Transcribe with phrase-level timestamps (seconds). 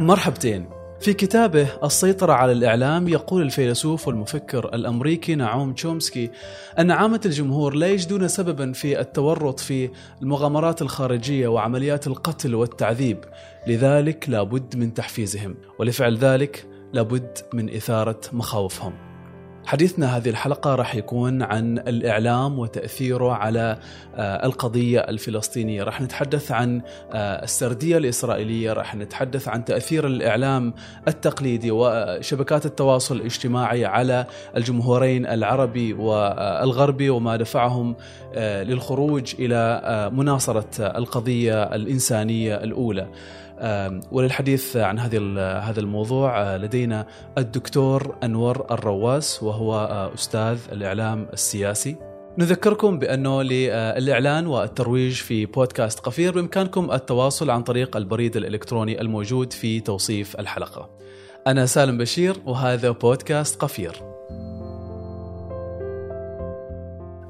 [0.00, 0.68] مرحبتين.
[1.00, 6.30] في كتابه السيطرة على الإعلام يقول الفيلسوف والمفكر الأمريكي نعوم تشومسكي
[6.78, 9.90] أن عامة الجمهور لا يجدون سببا في التورط في
[10.22, 13.18] المغامرات الخارجية وعمليات القتل والتعذيب.
[13.66, 19.13] لذلك لابد من تحفيزهم ولفعل ذلك لابد من إثارة مخاوفهم.
[19.66, 23.78] حديثنا هذه الحلقة راح يكون عن الإعلام وتأثيره على
[24.16, 25.82] آه، القضية الفلسطينية.
[25.82, 26.82] راح نتحدث عن
[27.12, 30.74] آه، السردية الإسرائيلية راح نتحدث عن تأثير الإعلام
[31.08, 37.96] التقليدي وشبكات التواصل الاجتماعي على الجمهورين العربي والغربي وما دفعهم
[38.34, 43.06] آه، للخروج إلى مناصرة القضية الإنسانية الأولى.
[44.12, 45.18] وللحديث عن هذه
[45.58, 47.06] هذا الموضوع آه، لدينا
[47.38, 51.96] الدكتور أنور الرواس وهو آه، أستاذ الإعلام السياسي
[52.38, 59.80] نذكركم بأنه للإعلان والترويج في بودكاست قفير بإمكانكم التواصل عن طريق البريد الإلكتروني الموجود في
[59.80, 60.90] توصيف الحلقة.
[61.46, 63.92] أنا سالم بشير وهذا بودكاست قفير.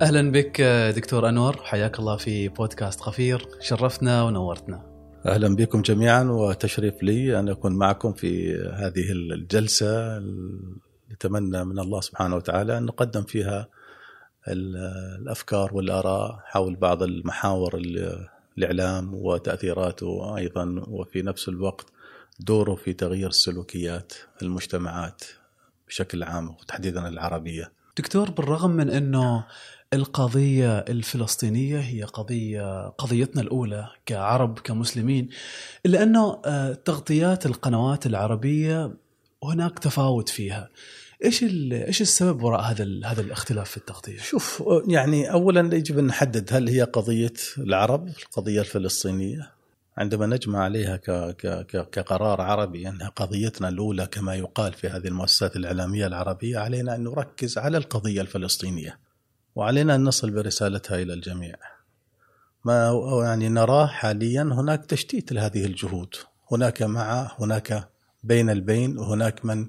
[0.03, 4.94] أهلا بك آه، دكتور أنور حياك الله في بودكاست قفير شرفتنا ونورتنا.
[5.27, 10.19] أهلا بكم جميعا وتشريف لي أن أكون معكم في هذه الجلسة
[11.13, 13.69] نتمنى من الله سبحانه وتعالى أن نقدم فيها
[14.49, 17.83] الأفكار والآراء حول بعض المحاور
[18.59, 21.87] الإعلام وتأثيراته أيضا وفي نفس الوقت
[22.41, 25.25] دوره في تغيير السلوكيات المجتمعات
[25.89, 27.73] بشكل عام وتحديدا العربية.
[27.99, 29.47] دكتور بالرغم من إنه
[29.93, 35.29] القضية الفلسطينية هي قضية قضيتنا الأولى كعرب كمسلمين
[35.87, 38.95] إلا أنه آه، تغطيات القنوات العربية
[39.45, 40.69] هناك تفاوت فيها
[41.25, 46.49] إيش إيش السبب وراء هذا هذا الاختلاف في التغطية؟ شوف يعني اولا يجب أن نحدد
[46.53, 49.55] هل هي قضية العرب القضية الفلسطينية
[49.97, 55.57] عندما نجمع عليها ك ك كقرار عربي أنها قضيتنا الأولى كما يقال في هذه المؤسسات
[55.57, 58.99] الإعلامية العربية علينا أن نركز على القضية الفلسطينية.
[59.55, 61.55] وعلينا أن نصل برسالتها إلى الجميع.
[62.65, 66.15] ما يعني نراه حاليا هناك تشتيت لهذه الجهود.
[66.53, 67.89] هناك مع هناك
[68.23, 69.69] بين البين وهناك من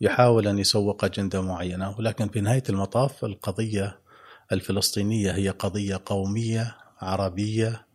[0.00, 1.98] يحاول أن يسوق أجندة معينة.
[1.98, 3.98] ولكن في نهاية المطاف القضية
[4.52, 7.86] الفلسطينية هي قضية قومية عربية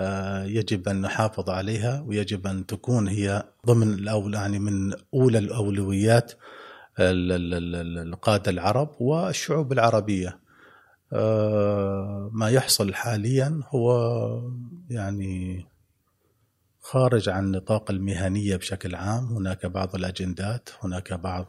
[0.00, 6.32] آه، يجب أن نحافظ عليها ويجب أن تكون هي ضمن الأول يعني من أولى الأولويات
[7.00, 10.47] القادة العرب والشعوب العربية.
[12.32, 13.92] ما يحصل حاليا هو
[14.90, 15.66] يعني
[16.80, 19.24] خارج عن نطاق المهنية بشكل عام.
[19.24, 21.46] هناك بعض الأجندات هناك بعض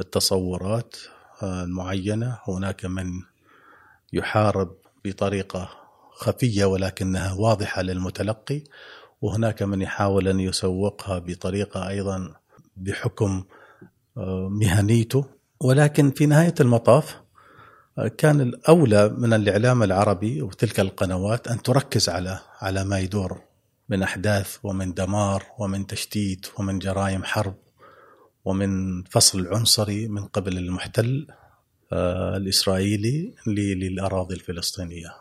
[0.00, 0.96] التصورات
[1.42, 3.06] آه، المعينة هناك من
[4.12, 5.70] يحارب بطريقة
[6.10, 8.64] خفية ولكنها واضحة للمتلقي
[9.22, 12.34] وهناك من يحاول أن يسوقها بطريقة أيضا
[12.76, 13.44] بحكم
[14.16, 15.24] آه، مهنيته.
[15.60, 17.16] ولكن في نهاية المطاف
[18.06, 23.40] كان الأولى من الإعلام العربي وتلك القنوات أن تركز على على ما يدور
[23.88, 27.54] من أحداث ومن دمار ومن تشتيت ومن جرائم حرب
[28.44, 31.26] ومن فصل عنصري من قبل المحتل
[31.92, 35.14] آه، الإسرائيلي للأراضي الفلسطينية.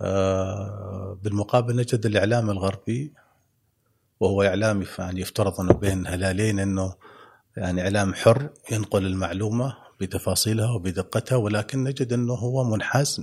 [0.00, 3.12] آه، بالمقابل نجد الإعلام الغربي
[4.20, 6.94] وهو اعلام يعني يفترض أنه بين هلالين إنه
[7.56, 13.20] يعني إعلام حر ينقل المعلومة بتفاصيلها وبدقتها ولكن نجد إنه هو منحاز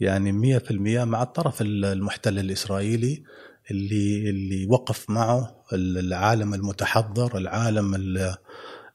[0.00, 0.72] يعني 100%
[1.04, 3.22] مع الطرف المحتل الإسرائيلي
[3.70, 7.94] اللي اللي وقف معه العالم المتحضر العالم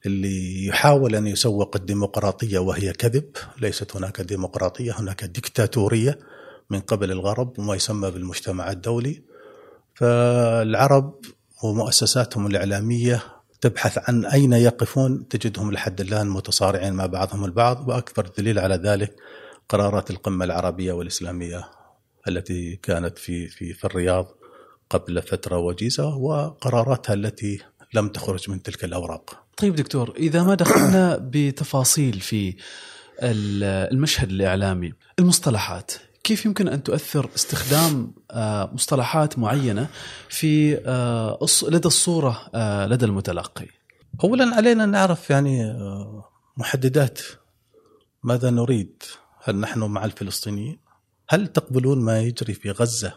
[0.06, 3.32] اللي يحاول أن يسوق الديمقراطية وهي كذب.
[3.62, 6.20] ليست هناك ديمقراطية هناك ديكتاتورية
[6.70, 9.24] من قبل الغرب وما يسمى بالمجتمع الدولي.
[9.96, 11.20] فالعرب
[11.64, 13.24] ومؤسساتهم الإعلامية
[13.62, 19.16] تبحث عن أين يقفون تجدهم لحد الآن متصارعين مع بعضهم البعض وأكبر دليل على ذلك
[19.70, 21.70] قرارات القمة العربية والإسلامية
[22.28, 24.28] التي كانت في في في الرياض
[24.90, 27.60] قبل فترة وجيزة وقراراتها التي
[27.94, 29.44] لم تخرج من تلك الأوراق.
[29.58, 32.56] طيب دكتور إذا ما دخلنا بتفاصيل في
[33.24, 35.92] المشهد الإعلامي المصطلحات
[36.28, 39.88] كيف يمكن أن تؤثر استخدام آه، مصطلحات معينة
[40.30, 43.68] في آه، لدى الصورة آه، لدى المتلقي؟
[44.24, 45.74] اولا علينا نعرف يعني
[46.58, 47.20] محددات
[48.24, 49.04] ماذا نريد؟
[49.44, 50.80] هل نحن مع الفلسطينيين؟
[51.30, 53.14] هل تقبلون ما يجري في غزة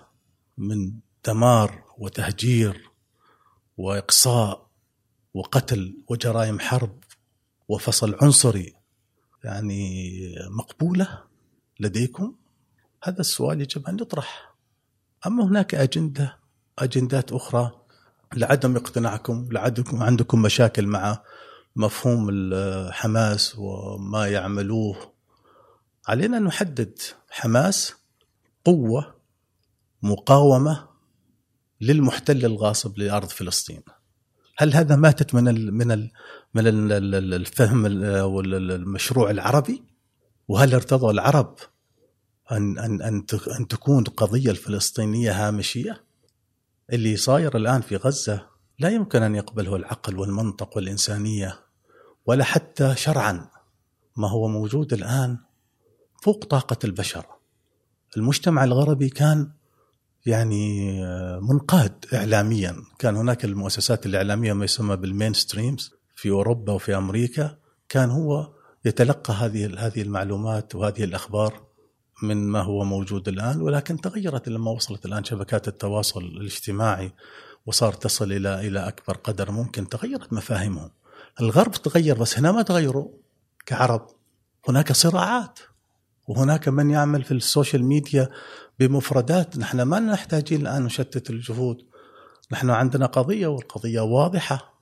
[0.59, 0.93] من
[1.27, 2.91] دمار وتهجير
[3.77, 4.71] وإقصاء
[5.35, 6.99] وقتل وجرائم حرب
[7.69, 8.75] وفصل عنصري
[9.45, 10.15] يعني
[10.51, 11.23] مقبولة
[11.81, 12.41] لديكم؟
[13.03, 14.55] هذا السؤال يجب أن يطرح.
[15.27, 16.37] أما هناك أجندة
[16.79, 17.73] أجندات أخرى
[18.37, 21.23] لعدم اقتناعكم لعدم عندكم مشاكل مع
[21.77, 22.31] مفهوم
[22.91, 25.13] حماس وما يعملوه.
[26.09, 26.99] علينا أن نحدد
[27.31, 27.95] حماس
[28.65, 29.15] قوة
[30.03, 30.89] مقاومة
[31.81, 33.83] للمحتل الغاصب لأرض فلسطين.
[34.59, 36.11] هل هذا ماتت من ال من ال
[36.55, 37.85] من ال الفهم
[38.23, 39.83] والمشروع العربي؟
[40.49, 41.57] وهل ارتضى العرب
[42.53, 43.25] أن أن أن
[43.59, 46.05] أن تكون القضية الفلسطينية هامشية؟
[46.93, 48.47] اللي صاير الآن في غزة
[48.79, 51.59] لا يمكن أن يقبله العقل والمنطق والإنسانية
[52.27, 53.49] ولا حتى شرعا.
[54.17, 55.39] ما هو موجود الآن
[56.23, 57.27] فوق طاقة البشر.
[58.17, 59.51] المجتمع الغربي كان
[60.27, 60.93] يعني
[61.41, 62.77] منقاد اعلاميا.
[62.99, 67.57] كان هناك المؤسسات الإعلامية ما يسمى بالمين ستريمز في أوروبا وفي أمريكا.
[67.89, 68.53] كان هو
[68.85, 71.70] يتلقى هذه هذه المعلومات وهذه الأخبار.
[72.23, 77.13] من ما هو موجود الآن ولكن تغيرت لما وصلت الآن شبكات التواصل الاجتماعي
[77.67, 80.91] وصار تصل إلى إلى أكبر قدر ممكن تغيرت مفاهيمهم.
[81.41, 83.09] الغرب تغير بس هنا ما تغيروا
[83.67, 84.07] كعرب
[84.69, 85.59] هناك صراعات
[86.29, 88.29] وهناك من يعمل في السوشيال ميديا
[88.79, 91.83] بمفردات نحن ما نحتاجين الآن نشتت الجهود
[92.53, 94.75] نحن عندنا قضية والقضية واضحة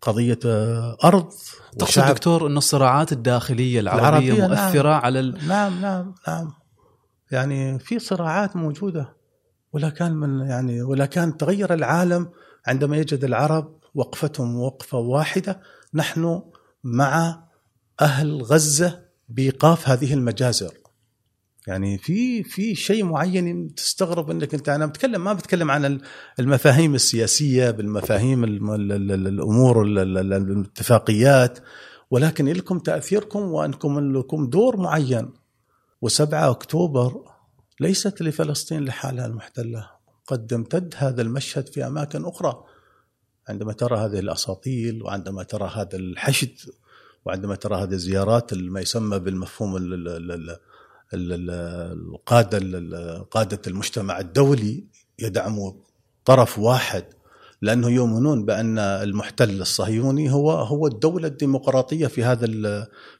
[0.00, 1.32] قضية آه، أرض
[1.78, 4.50] تقصد دكتور إنه الصراعات الداخلية العربية, العربية نعم.
[4.50, 5.00] مؤثرة نعم.
[5.00, 5.48] على ال...
[5.48, 6.52] نعم نعم نعم
[7.34, 9.16] يعني في صراعات موجودة
[9.72, 12.30] ولا كان من يعني ولا كان تغير العالم
[12.66, 15.60] عندما يجد العرب وقفتهم وقفة واحدة
[15.94, 16.42] نحن
[16.84, 17.42] مع
[18.00, 20.72] أهل غزة بإيقاف هذه المجازر.
[21.66, 26.00] يعني في في شيء معين تستغرب إنك أنت أنا بتكلم ما بتكلم عن
[26.40, 31.58] المفاهيم السياسية بالمفاهيم الأمور الاتفاقيات
[32.10, 35.43] ولكن لكم تأثيركم وأنكم لكم دور معين.
[36.06, 37.24] و7 أكتوبر
[37.80, 39.90] ليست لفلسطين لحالها المحتلة.
[40.26, 42.64] قد امتد هذا المشهد في أماكن أخرى.
[43.48, 46.56] عندما ترى هذه الأساطيل وعندما ترى هذا الحشد
[47.24, 49.76] وعندما ترى هذه الزيارات ما يسمى بالمفهوم
[51.14, 52.58] القادة
[53.30, 54.84] قادة المجتمع الدولي
[55.18, 55.72] يدعموا
[56.24, 57.04] طرف واحد
[57.64, 62.46] لأنه يؤمنون بأن المحتل الصهيوني هو هو الدولة الديمقراطية في هذا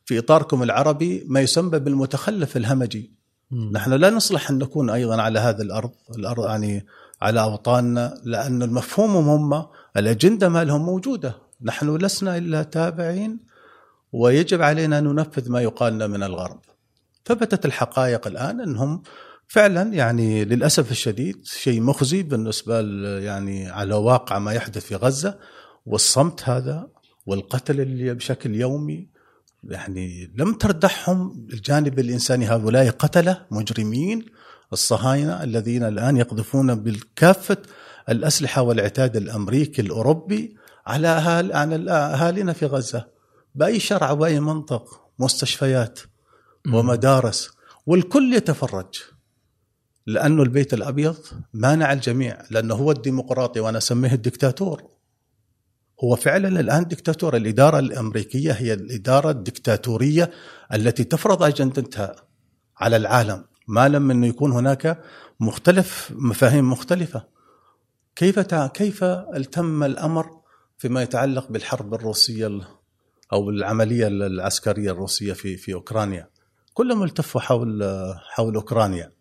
[0.04, 3.12] في إطاركم العربي ما يسمى بالمتخلف الهمجي.
[3.72, 6.86] نحن لا نصلح أن نكون أيضا على هذه الأرض الأرض يعني
[7.22, 11.36] على أوطاننا لأن المفهوم هم الأجندة ما لهم موجودة.
[11.62, 13.38] نحن لسنا إلا تابعين
[14.12, 16.60] ويجب علينا أن ننفذ ما يقال لنا من الغرب.
[17.26, 19.02] ثبتت الحقائق الآن أنهم
[19.54, 22.80] فعلا يعني للأسف الشديد شيء مخزي بالنسبة
[23.18, 25.38] يعني على واقع ما يحدث في غزة
[25.86, 26.88] والصمت هذا
[27.26, 29.08] والقتل اللي بشكل يومي
[29.64, 32.46] يعني لم تردحهم الجانب الإنساني.
[32.46, 34.26] هؤلاء قتلة مجرمين
[34.72, 37.56] الصهاينة الذين الآن يقذفون بالكافة
[38.08, 43.06] الأسلحة والعتاد الأمريكي الأوروبي على أهالينا في غزة.
[43.54, 46.00] بأي شرع وأي منطق مستشفيات
[46.72, 47.50] ومدارس
[47.86, 49.13] والكل يتفرج.
[50.06, 51.16] لأنه البيت الأبيض
[51.54, 54.82] مانع الجميع لأنه هو الديمقراطي وأنا أسميه الدكتاتور.
[56.04, 57.36] هو فعلا الآن دكتاتور.
[57.36, 60.30] الإدارة الأمريكية هي الإدارة الدكتاتورية
[60.74, 62.16] التي تفرض أجندتها
[62.76, 63.44] على العالم.
[63.68, 65.00] ما لم أنه يكون هناك
[65.40, 67.24] مختلف مفاهيم مختلفة.
[68.16, 70.40] كيف كيف التم الأمر
[70.78, 72.60] فيما يتعلق بالحرب الروسية
[73.32, 76.28] أو العملية العسكرية الروسية في في أوكرانيا؟
[76.74, 77.84] كلهم التفوا حول
[78.16, 79.13] حول أوكرانيا.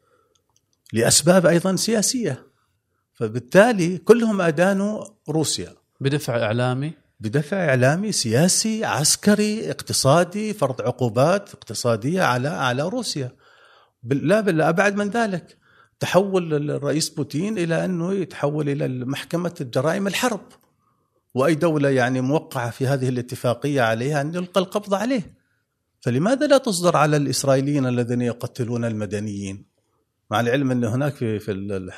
[0.93, 2.47] لأسباب أيضا سياسية.
[3.13, 5.73] فبالتالي كلهم أدانوا روسيا.
[5.99, 6.93] بدفع إعلامي.
[7.19, 13.31] بدفع إعلامي سياسي عسكري اقتصادي فرض عقوبات اقتصادية على على روسيا.
[14.03, 15.57] لا بل أبعد من ذلك.
[15.99, 20.41] تحول الرئيس بوتين إلى أنه يتحول إلى محكمة جرائم الحرب.
[21.33, 25.37] وأي دولة يعني موقعة في هذه الاتفاقية عليها أن يلقى القبض عليه.
[26.01, 29.72] فلماذا لا تصدر على الإسرائيليين الذين يقتلون المدنيين؟
[30.31, 31.51] مع العلم أن هناك في في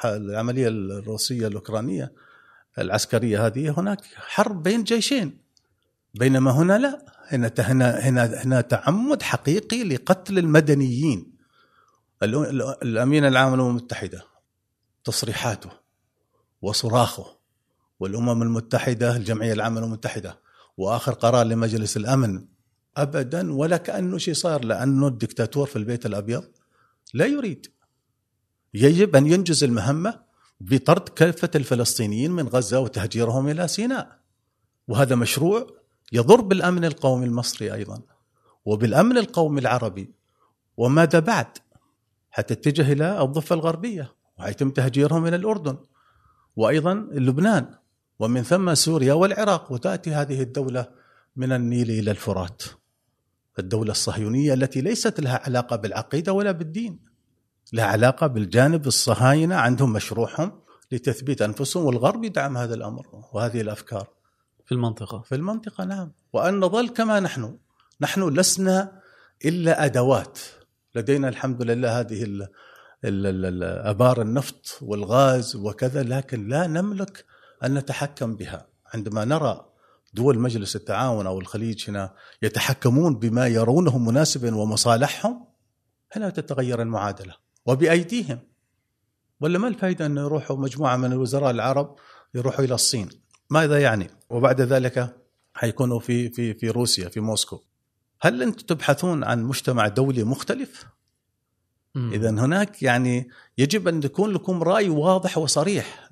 [0.06, 2.14] العملية الروسية الأوكرانية
[2.80, 5.38] العسكرية هذه هناك حرب بين جيشين.
[6.14, 7.06] بينما هنا لا.
[7.28, 11.36] هنا هنا هنا, هنا تعمد حقيقي لقتل المدنيين.
[12.24, 14.26] الامين العام للامم المتحدة
[15.04, 15.70] تصريحاته
[16.62, 17.36] وصراخه.
[18.00, 20.40] والأمم المتحدة الجمعية العامة للامم المتحدة
[20.78, 22.46] وآخر قرار لمجلس الأمن
[22.98, 26.44] ابدا ولا كأنه شيء صار لأنه الدكتاتور في البيت الأبيض
[27.14, 27.68] لا يريد.
[28.76, 30.22] يجب أن ينجز المهمة
[30.62, 34.20] بطرد كافة الفلسطينيين من غزة وتهجيرهم إلى سيناء.
[34.88, 35.68] وهذا مشروع
[36.12, 38.02] يضر بالأمن القومي المصري أيضا
[38.66, 40.14] وبالأمن القومي العربي
[40.78, 41.48] وماذا بعد؟
[42.32, 45.78] حتى تتجه إلى الضفة الغربية ويتم تهجيرهم إلى الأردن
[46.56, 47.76] وأيضا لبنان
[48.20, 50.88] ومن ثم سوريا والعراق وتأتي هذه الدولة
[51.36, 52.64] من النيل إلى الفرات.
[53.60, 57.15] الدولة الصهيونية التي ليست لها علاقة بالعقيدة ولا بالدين.
[57.74, 64.08] لها علاقة بالجانب الصهاينة عندهم مشروعهم لتثبيت أنفسهم والغرب يدعم هذا الأمر وهذه الأفكار.
[64.66, 65.22] في المنطقة.
[65.22, 66.12] في المنطقة نعم.
[66.34, 67.58] وأن نظل كما نحن.
[68.02, 69.02] نحن لسنا
[69.46, 70.40] إلا أدوات.
[70.96, 72.42] لدينا الحمد لله هذه ال
[73.06, 77.26] ال ال أبار النفط والغاز وكذا لكن لا نملك
[77.64, 78.68] أن نتحكم بها.
[78.94, 79.66] عندما نرى
[80.14, 85.48] دول مجلس التعاون أو الخليج هنا يتحكمون بما يرونه مناسبا ومصالحهم
[86.12, 87.45] هنا تتغير المعادلة.
[87.66, 88.40] وبأيديهم.
[89.42, 91.96] ولا ما الفائده أن يروحوا مجموعة من الوزراء العرب
[92.34, 93.10] يروحوا إلى الصين؟
[93.50, 95.18] ماذا يعني؟ وبعد ذلك
[95.54, 97.62] حيكونوا في في في روسيا في موسكو.
[98.22, 100.86] هل أنتم تبحثون عن مجتمع دولي مختلف؟
[101.96, 106.10] إذا هناك يعني يجب أن يكون لكم رأي واضح وصريح.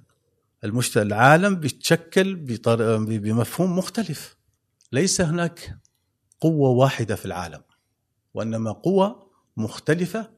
[0.63, 2.35] المجتمع العالم بيتشكل
[3.07, 4.37] بمفهوم مختلف.
[4.91, 5.77] ليس هناك
[6.41, 7.61] قوة واحدة في العالم
[8.33, 9.15] وإنما قوى
[9.57, 10.32] مختلفة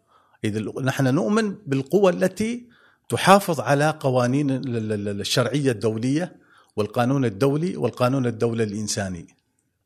[0.46, 2.70] إذا نحن نؤمن بالقوى التي
[3.10, 6.36] تحافظ على قوانين الشرعية الدولية
[6.76, 9.28] والقانون الدولي والقانون الدولي الإنساني.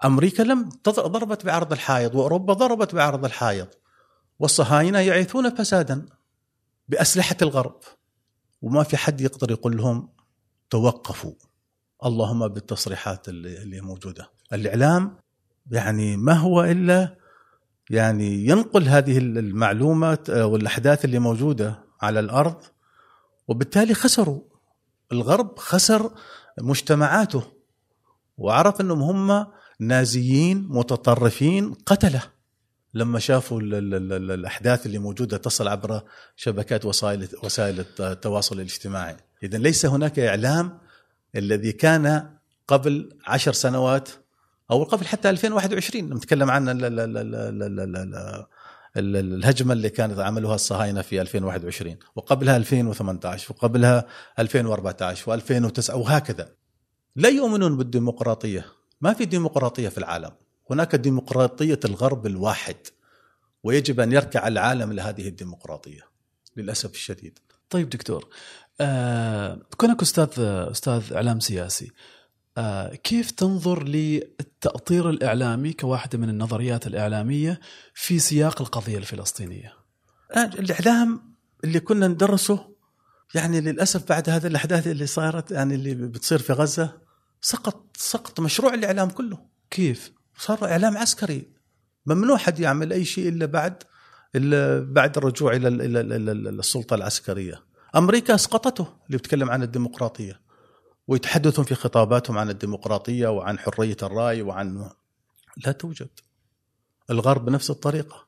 [0.05, 3.77] أمريكا لم ضربت بعرض الحائط وأوروبا ضربت بعرض الحائط.
[4.39, 6.05] والصهاينة يعيثون فسادا
[6.89, 7.79] بأسلحة الغرب.
[8.61, 10.09] وما في حد يقدر يقول لهم
[10.69, 11.33] توقفوا.
[12.05, 14.31] اللهم بالتصريحات اللي موجودة.
[14.53, 15.17] الإعلام
[15.71, 17.18] يعني ما هو إلا
[17.89, 22.63] يعني ينقل هذه المعلومات والأحداث اللي موجودة على الأرض
[23.47, 24.41] وبالتالي خسروا.
[25.11, 26.11] الغرب خسر
[26.61, 27.43] مجتمعاته
[28.37, 29.47] وعرف إنهم هم
[29.79, 32.21] نازيين متطرفين قتلة.
[32.93, 36.01] لما شافوا ال ال ال الأحداث اللي موجودة تصل عبر
[36.35, 40.79] شبكات وسائل وسائل التواصل الاجتماعي، اذا ليس هناك إعلام
[41.35, 42.29] الذي كان
[42.67, 44.09] قبل عشر سنوات
[44.71, 46.69] أو قبل حتى 2021 نتكلم عن
[48.97, 54.05] الهجمه اللي كانت عملوها الصهاينه في 2021 وقبلها 2018 وقبلها
[54.39, 56.51] 2014 و2009 وهكذا
[57.15, 58.65] لا يؤمنون بالديمقراطيه
[59.01, 60.31] ما في ديمقراطيه في العالم
[60.69, 62.77] هناك ديمقراطيه الغرب الواحد
[63.63, 66.01] ويجب ان يركع العالم لهذه الديمقراطيه
[66.57, 68.27] للاسف الشديد طيب دكتور
[68.81, 70.29] آه كونك أستاذ
[70.71, 72.18] أستاذ اعلام سياسي آه،
[73.03, 77.59] كيف تنظر للتأطير الإعلامي كواحدة من النظريات الإعلامية
[77.93, 79.73] في سياق القضية الفلسطينية؟
[80.35, 82.75] آه، الإعلام اللي كنا ندرسه
[83.35, 86.97] يعني للأسف بعد هذه الأحداث اللي صارت يعني اللي بتصير في غزة
[87.41, 89.39] سقط سقط مشروع الإعلام كله.
[89.69, 91.47] كيف؟ صار إعلام عسكري.
[92.05, 93.83] ممنوع حد يعمل أي شيء إلا بعد
[94.35, 95.67] إلا بعد الرجوع إلى
[96.49, 97.63] السلطة العسكرية.
[97.95, 100.48] أمريكا أسقطته اللي بتكلم عن الديمقراطية.
[101.09, 104.89] ويتحدثون في خطاباتهم عن الديمقراطية وعن حرية الرأي وعن
[105.65, 106.09] لا توجد.
[107.09, 108.27] الغرب بنفس الطريقة.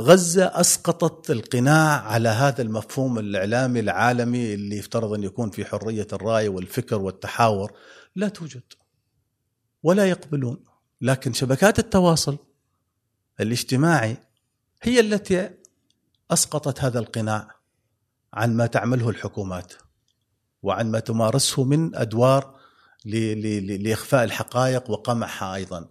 [0.00, 6.48] غزة أسقطت القناع على هذا المفهوم الإعلامي العالمي اللي يفترض أن يكون في حرية الرأي
[6.48, 7.72] والفكر والتحاور.
[8.16, 8.62] لا توجد.
[9.82, 10.64] ولا يقبلون.
[11.00, 12.38] لكن شبكات التواصل
[13.40, 14.16] الاجتماعي
[14.82, 15.50] هي التي
[16.30, 17.54] أسقطت هذا القناع
[18.34, 19.89] عن ما تعمله الحكومات.
[20.62, 22.54] وعن ما تمارسه من أدوار
[23.04, 25.88] لإخفاء الحقائق وقمعها أيضا.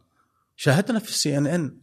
[0.56, 1.78] شاهدنا في السي ان ان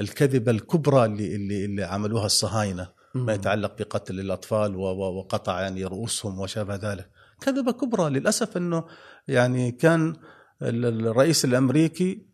[0.00, 6.74] الكذبة الكبرى اللي اللي, اللي عملوها الصهاينة ما يتعلق بقتل الأطفال وقطع يعني رؤوسهم وشابه
[6.74, 7.10] ذلك.
[7.40, 8.84] كذبة كبرى للأسف إنه
[9.28, 10.16] يعني كان
[10.62, 12.26] الرئيس الأمريكي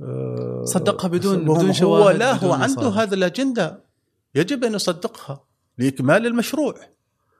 [0.00, 3.84] آه، صدقها بدون بدون شواهد هو لا هو عنده هذا الأجندة
[4.34, 5.44] يجب أن يصدقها
[5.78, 6.74] لإكمال المشروع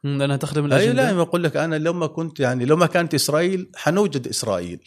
[0.05, 3.15] لأنها تخدم الأجندة؟ اي لا أقول لك أنا لو ما كنت يعني لو ما كانت
[3.15, 4.81] إسرائيل حنوجد إسرائيل.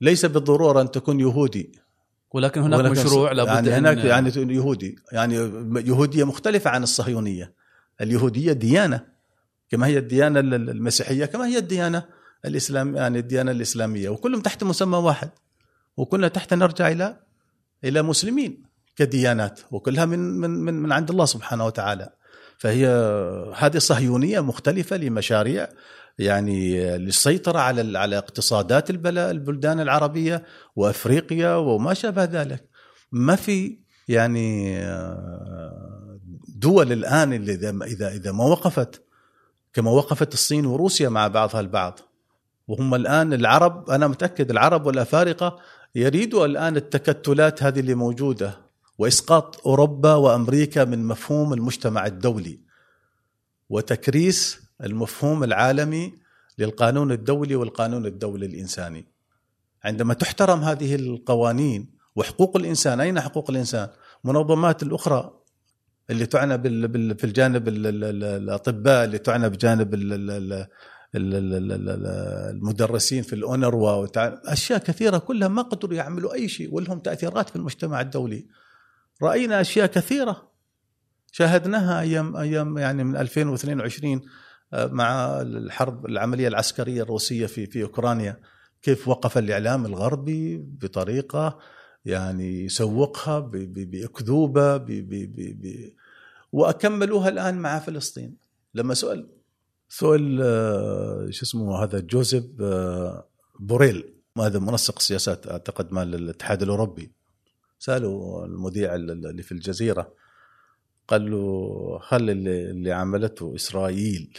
[0.00, 1.72] ليس بالضرورة أن تكون يهودي.
[2.30, 4.96] ولكن هناك ولكن مشروع لابد يعني هناك يعني يهودي.
[5.12, 5.34] يعني
[5.76, 7.52] يهودية مختلفة عن الصهيونية.
[8.00, 9.06] اليهودية ديانة
[9.70, 12.04] كما هي الديانة المسيحية كما هي الديانة
[12.44, 14.08] الإسلام يعني الديانة الإسلامية.
[14.08, 15.30] وكلهم تحت مسمى واحد.
[15.96, 17.16] وكلنا تحت نرجع إلى
[17.84, 18.62] إلى مسلمين
[18.96, 19.60] كديانات.
[19.70, 22.10] وكلها من من من, من عند الله سبحانه وتعالى.
[22.62, 22.86] فهي
[23.56, 25.68] هذه صهيونية مختلفة لمشاريع
[26.18, 30.44] يعني للسيطرة على على اقتصادات البلدان العربية
[30.76, 32.68] وأفريقيا وما شابه ذلك.
[33.12, 33.78] ما في
[34.08, 34.78] يعني
[36.48, 37.54] دول الآن اللي
[37.84, 39.02] اذا إذا ما وقفت
[39.72, 42.00] كما وقفت الصين وروسيا مع بعضها البعض
[42.68, 45.58] وهم الآن العرب أنا متأكد العرب والأفارقة
[45.94, 48.61] يريدوا الآن التكتلات هذه اللي موجودة.
[49.02, 52.60] واسقاط اوروبا وامريكا من مفهوم المجتمع الدولي
[53.68, 56.12] وتكريس المفهوم العالمي
[56.58, 59.06] للقانون الدولي والقانون الدولي الانساني
[59.84, 63.88] عندما تحترم هذه القوانين وحقوق الانسان اين حقوق الانسان
[64.24, 65.38] منظمات الاخرى
[66.10, 66.58] اللي تعنى
[67.14, 70.66] في الجانب ال ال الاطباء اللي تعنى بجانب ال ال
[72.54, 74.06] المدرسين في الاونروا
[74.52, 78.46] اشياء كثيره كلها ما قدروا يعملوا اي شيء ولهم تاثيرات في المجتمع الدولي
[79.22, 80.52] رأينا أشياء كثيرة.
[81.32, 84.20] شاهدناها أيام أيام يعني من 2022
[84.72, 88.40] آه، مع الحرب العملية العسكرية الروسية في في أوكرانيا.
[88.82, 91.58] كيف وقف الإعلام الغربي بطريقة
[92.04, 94.84] يعني يسوقها بأكذوبة
[96.52, 98.36] وأكملوها الآن مع فلسطين.
[98.74, 99.28] لما سئل
[99.88, 103.28] سئل آه، شو اسمه هذا؟ جوزيف آه،
[103.60, 107.21] بوريل هذا منسق السياسات أعتقد مال الاتحاد الأوروبي.
[107.82, 110.14] سألوا المذيع اللي في الجزيرة
[111.08, 114.38] قال له هل اللي, اللي عملته إسرائيل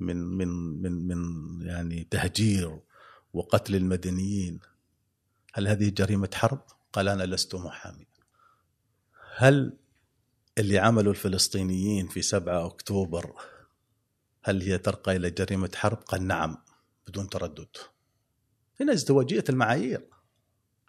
[0.00, 0.48] من من
[0.82, 1.20] من من
[1.66, 2.80] يعني تهجير
[3.32, 4.60] وقتل المدنيين
[5.54, 6.60] هل هذه جريمة حرب؟
[6.92, 8.06] قال أنا لست محامي.
[9.36, 9.76] هل
[10.58, 13.32] اللي عملوا الفلسطينيين في 7 أكتوبر
[14.42, 16.56] هل هي ترقى إلى جريمة حرب؟ قال نعم
[17.08, 17.76] بدون تردد.
[18.80, 20.08] هنا ازدواجية المعايير.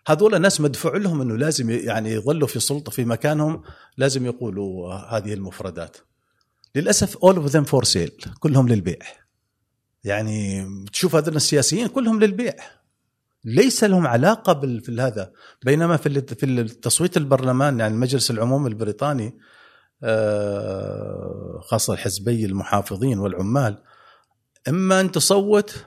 [0.08, 3.64] هذول الناس مدفوع لهم إنه لازم يعني يظلوا في سلطة في مكانهم
[3.98, 5.98] لازم يقولوا هذه المفردات.
[6.76, 9.00] للأسف all of them for sale كلهم للبيع.
[10.04, 12.54] يعني تشوف هذول السياسيين كلهم للبيع.
[13.46, 15.32] ليس لهم علاقة في هذا
[15.66, 19.38] بينما في في التصويت البرلمان يعني المجلس العمومي البريطاني
[20.04, 23.84] آه، خاصة الحزبي المحافظين والعمال
[24.68, 25.86] إما أن تصوت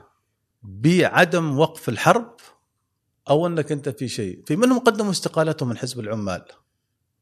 [0.62, 2.35] بعدم وقف الحرب
[3.30, 4.42] أو أنك أنت في شيء.
[4.46, 6.44] في منهم قدموا استقالتهم من حزب العمال.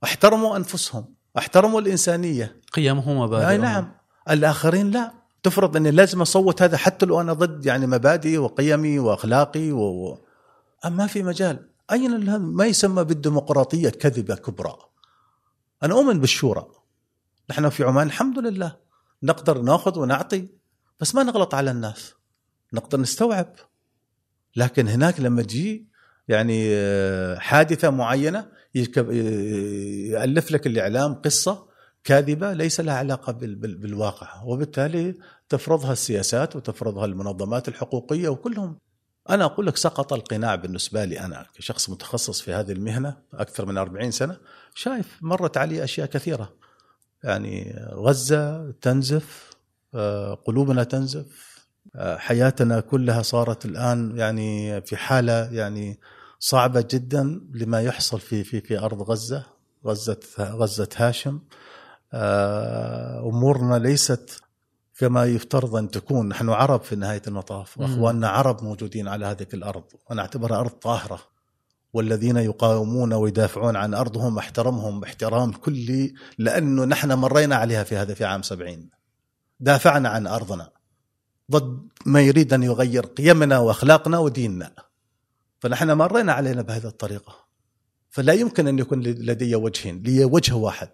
[0.05, 1.15] احترموا أنفسهم.
[1.39, 2.61] احترموا الإنسانية.
[2.73, 3.49] قيمهم ومبادئهم.
[3.49, 3.95] أي نعم.
[4.31, 5.13] الآخرين لا.
[5.43, 10.19] تفرض أني لازم أصوت هذا حتى لو أنا ضد يعني مبادئي وقيمي وأخلاقي و...
[10.85, 11.69] ما في مجال.
[11.93, 14.77] أين هذا ما يسمى بالديمقراطية كذبة كبرى.
[15.83, 16.67] أنا أؤمن بالشورى.
[17.51, 18.77] نحن في عمان الحمد لله.
[19.23, 20.49] نقدر نأخذ ونعطي
[21.01, 22.15] بس ما نغلط على الناس.
[22.73, 23.55] نقدر نستوعب.
[24.57, 25.89] لكن هناك لما تجي
[26.29, 31.67] يعني آه، حادثة معينة يالف لك الإعلام قصة
[32.05, 35.15] كاذبة ليس لها علاقة بالواقع وبالتالي
[35.49, 38.79] تفرضها السياسات وتفرضها المنظمات الحقوقية وكلهم.
[39.31, 43.79] أنا أقول لك سقط القناع بالنسبة لي أنا كشخص متخصص في هذه المهنة أكثر من
[43.79, 44.37] 40 سنة
[44.75, 46.53] شايف مرت علي أشياء كثيرة.
[47.25, 49.51] يعني غزة تنزف
[49.95, 51.54] آه، قلوبنا تنزف
[51.97, 56.01] حياتنا كلها صارت الآن يعني في حالة يعني
[56.39, 59.55] صعبة جدا لما يحصل في في في أرض غزة
[59.87, 61.41] غزة غزة هاشم.
[62.13, 64.41] آه، أمورنا ليست
[64.99, 66.29] كما يفترض أن تكون.
[66.29, 69.85] نحن عرب في نهاية المطاف وأخواننا عرب موجودين على هذه الأرض.
[70.11, 71.19] وأنا أعتبرها أرض طاهرة.
[71.93, 78.25] والذين يقاومون ويدافعون عن أرضهم احترمهم باحترام كلي لأنه نحن مرينا عليها في هذا في
[78.25, 78.91] عام سبعين.
[79.61, 80.71] دافعنا عن أرضنا.
[81.51, 84.75] ضد ما يريد أن يغير قيمنا وأخلاقنا وديننا.
[85.61, 87.45] فنحن مرينا علينا بهذه الطريقة.
[88.11, 90.89] فلا يمكن أن يكون لدي وجهين لي وجه واحد.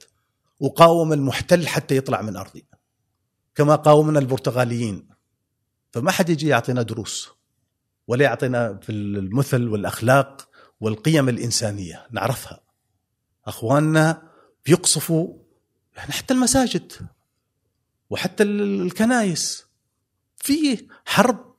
[0.62, 2.66] أقاوم المحتل حتى يطلع من أرضي.
[3.54, 5.08] كما قاومنا البرتغاليين.
[5.90, 7.28] فما حد يجي يعطينا دروس
[8.06, 10.48] ولا يعطينا في المثل والأخلاق
[10.80, 12.06] والقيم الإنسانية.
[12.10, 12.60] نعرفها.
[13.46, 14.30] أخواننا
[14.66, 15.38] بيقصفوا
[15.96, 16.92] يعني حتى المساجد
[18.10, 19.69] وحتى الكنائس
[20.40, 21.55] في حرب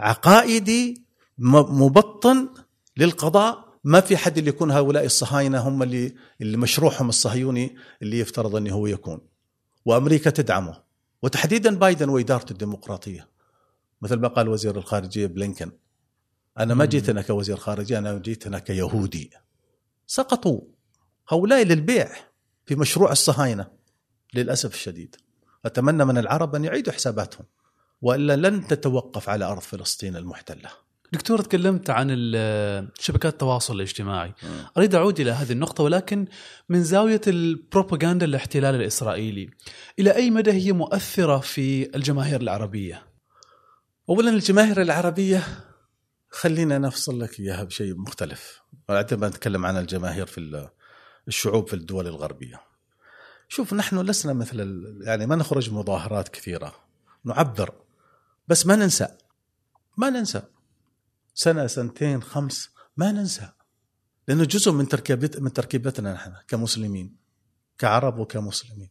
[0.00, 1.04] عقائدي
[1.38, 2.48] مبطن
[2.96, 3.64] للقضاء.
[3.84, 8.74] ما في حد اللي يكون هؤلاء الصهاينة هم اللي اللي مشروعهم الصهيوني اللي يفترض أنه
[8.74, 9.20] هو يكون.
[9.84, 10.82] وأمريكا تدعمه.
[11.22, 13.28] وتحديدا بايدن وادارته الديمقراطية.
[14.02, 15.72] مثل ما قال وزير الخارجية بلينكن.
[16.58, 19.30] أنا ما جيت هنا كوزير خارجية أنا جيت هنا كيهودي
[20.06, 20.60] سقطوا.
[21.28, 22.12] هؤلاء للبيع
[22.66, 23.66] في مشروع الصهاينة.
[24.34, 25.16] للأسف الشديد.
[25.64, 27.46] أتمنى من العرب أن يعيدوا حساباتهم.
[28.04, 30.70] وإلا لن تتوقف على أرض فلسطين المحتلة.
[31.12, 32.08] دكتور تكلمت عن
[32.98, 34.34] شبكات التواصل الاجتماعي.
[34.76, 36.26] أريد أعود إلى هذه النقطة ولكن
[36.68, 39.50] من زاوية البروباغندا الاحتلال الإسرائيلي
[39.98, 43.06] إلى أي مدى هي مؤثرة في الجماهير العربية؟
[44.08, 45.42] اولا الجماهير العربية
[46.30, 48.60] خلينا نفصل لك إياها بشيء مختلف.
[48.88, 50.68] بعدين نتكلم عن الجماهير في
[51.28, 52.60] الشعوب في الدول الغربية.
[53.48, 56.74] شوف نحن لسنا مثل يعني ما نخرج مظاهرات كثيرة.
[57.24, 57.83] نعبر
[58.48, 59.08] بس ما ننسى
[59.96, 60.42] ما ننسى.
[61.34, 63.48] سنة سنتين خمس ما ننسى.
[64.28, 67.16] لأنه جزء من تركيبت من تركيبتنا نحن كمسلمين
[67.78, 68.90] كعرب وكمسلمين.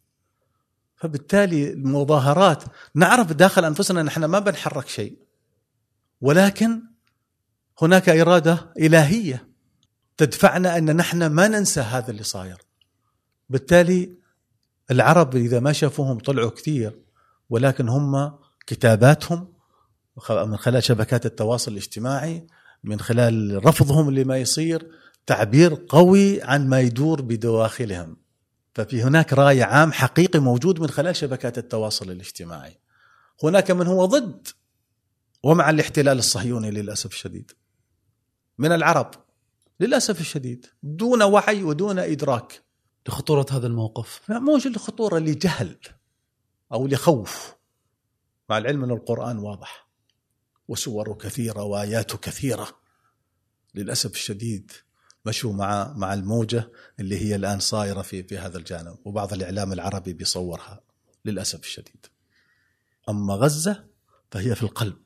[0.95, 2.63] فبالتالي المظاهرات
[2.95, 5.17] نعرف داخل أنفسنا نحن ما بنحرك شيء.
[6.21, 6.81] ولكن
[7.81, 9.47] هناك إرادة إلهية
[10.17, 12.61] تدفعنا إن نحن ما ننسى هذا اللي صاير.
[13.49, 14.17] بالتالي
[14.91, 16.99] العرب إذا ما شافوهم طلعوا كثير
[17.49, 19.53] ولكن هم كتاباتهم
[20.29, 22.47] من خلال شبكات التواصل الاجتماعي
[22.83, 24.91] من خلال رفضهم لما يصير
[25.25, 28.17] تعبير قوي عن ما يدور بدواخلهم.
[28.75, 32.79] ففي هناك رأي عام حقيقي موجود من خلال شبكات التواصل الاجتماعي.
[33.43, 34.47] هناك من هو ضد
[35.43, 37.51] ومع الاحتلال الصهيوني للأسف الشديد.
[38.57, 39.11] من العرب
[39.79, 42.63] للأسف الشديد دون وعي ودون إدراك.
[43.07, 45.77] لخطورة هذا الموقف؟ موجود لخطورة لجهل
[46.73, 47.55] أو لخوف.
[48.53, 49.87] مع العلم إن القرآن واضح
[50.67, 52.67] وسوره كثيرة واياته كثيرة
[53.75, 54.71] للأسف الشديد
[55.25, 60.13] مشوا مع مع الموجة اللي هي الآن صايرة في في هذا الجانب وبعض الإعلام العربي
[60.13, 60.81] بيصورها
[61.25, 62.05] للأسف الشديد.
[63.09, 63.85] أما غزة
[64.31, 65.01] فهي في القلب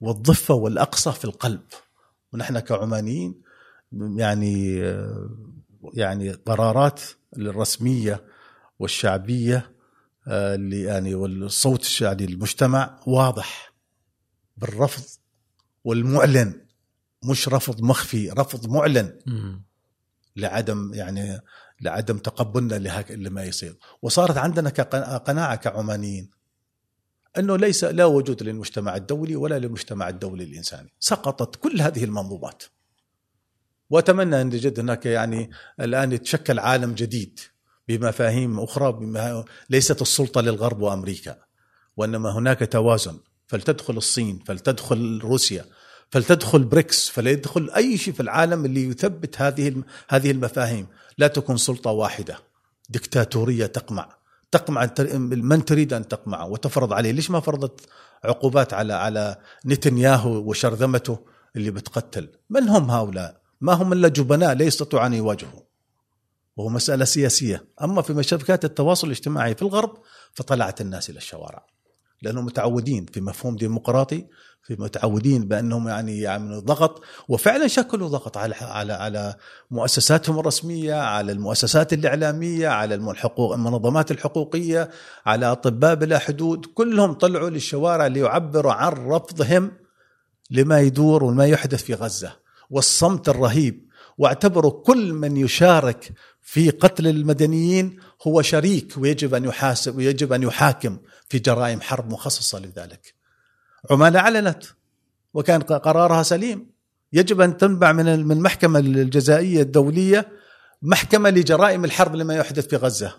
[0.00, 1.64] والضفة والأقصى في القلب
[2.32, 3.42] ونحن كعمانيين
[3.92, 4.78] يعني
[5.94, 7.00] يعني قرارات
[7.36, 8.24] الرسميه
[8.78, 9.71] والشعبية
[10.28, 13.72] اللي يعني والصوت الشعبي المجتمع واضح
[14.56, 15.04] بالرفض
[15.84, 16.66] والمعلن
[17.24, 19.18] مش رفض مخفي رفض معلن
[20.36, 21.40] لعدم يعني
[21.80, 23.78] لعدم تقبلنا لهك لما يصير.
[24.02, 24.70] وصارت عندنا
[25.18, 26.30] قناعة كعمانيين
[27.38, 30.92] إنه ليس لا وجود للمجتمع الدولي ولا للمجتمع الدولي الإنساني.
[31.00, 32.62] سقطت كل هذه المنظومات.
[33.90, 37.40] وأتمنى أن جد هناك يعني الآن يتشكل عالم جديد.
[37.98, 41.36] بمفاهيم بما ليست السلطة للغرب وأمريكا
[41.96, 43.18] وإنما هناك توازن.
[43.46, 45.64] فلتدخل الصين فلتدخل روسيا
[46.10, 50.86] فلتدخل بريكس فليدخل أي شيء في العالم اللي يثبت هذه هذه المفاهيم.
[51.18, 52.38] لا تكون سلطة واحدة
[52.88, 54.08] دكتاتورية تقمع.
[54.50, 57.10] تقمع من تريد أن تقمع؟ وتفرض عليه.
[57.10, 57.80] ليش ما فرضت
[58.24, 61.18] عقوبات على على نتنياهو وشرذمته
[61.56, 65.60] اللي بتقتل؟ من هم هؤلاء؟ ما هم إلا جبناء لا يستطيعوا أن يواجهوا.
[66.56, 67.64] وهو مسألة سياسية.
[67.82, 69.94] أما في شبكات التواصل الاجتماعي في الغرب
[70.34, 71.66] فطلعت الناس إلى الشوارع.
[72.22, 74.26] لأنهم متعودين في مفهوم ديمقراطي
[74.62, 79.34] في متعودين بأنهم يعني يعملوا ضغط وفعلا شكلوا ضغط على على على
[79.70, 84.90] مؤسساتهم الرسمية، على المؤسسات الإعلامية، على الحقوق المنظمات الحقوقية،
[85.26, 89.72] على أطباء بلا حدود، كلهم طلعوا للشوارع ليعبروا عن رفضهم
[90.50, 92.36] لما يدور وما يحدث في غزة،
[92.70, 93.88] والصمت الرهيب،
[94.18, 100.98] واعتبروا كل من يشارك في قتل المدنيين هو شريك ويجب أن يحاسب ويجب أن يحاكم
[101.28, 103.14] في جرائم حرب مخصصة لذلك.
[103.90, 104.64] عمان أعلنت
[105.34, 106.70] وكان قرارها سليم
[107.12, 110.28] يجب أن تنبع من المحكمة الجزائية الدولية
[110.82, 113.14] محكمة لجرائم الحرب لما يحدث في غزة.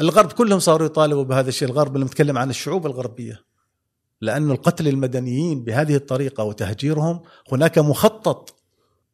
[0.00, 3.44] الغرب كلهم صاروا يطالبوا بهذا الشيء، الغرب اللي نتكلم عن الشعوب الغربية.
[4.20, 8.57] لأن القتل المدنيين بهذه الطريقة وتهجيرهم هناك مخطط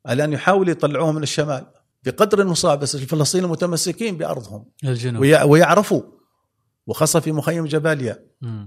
[0.08, 1.66] الآن يحاول يطلعوهم من الشمال
[2.04, 4.64] بقدر المصاب بس الفلسطينيين متمسكين بأرضهم.
[4.84, 5.22] الجنوب.
[5.22, 6.02] ويعرفوا
[6.86, 8.66] وخاصة في مخيم جباليا م.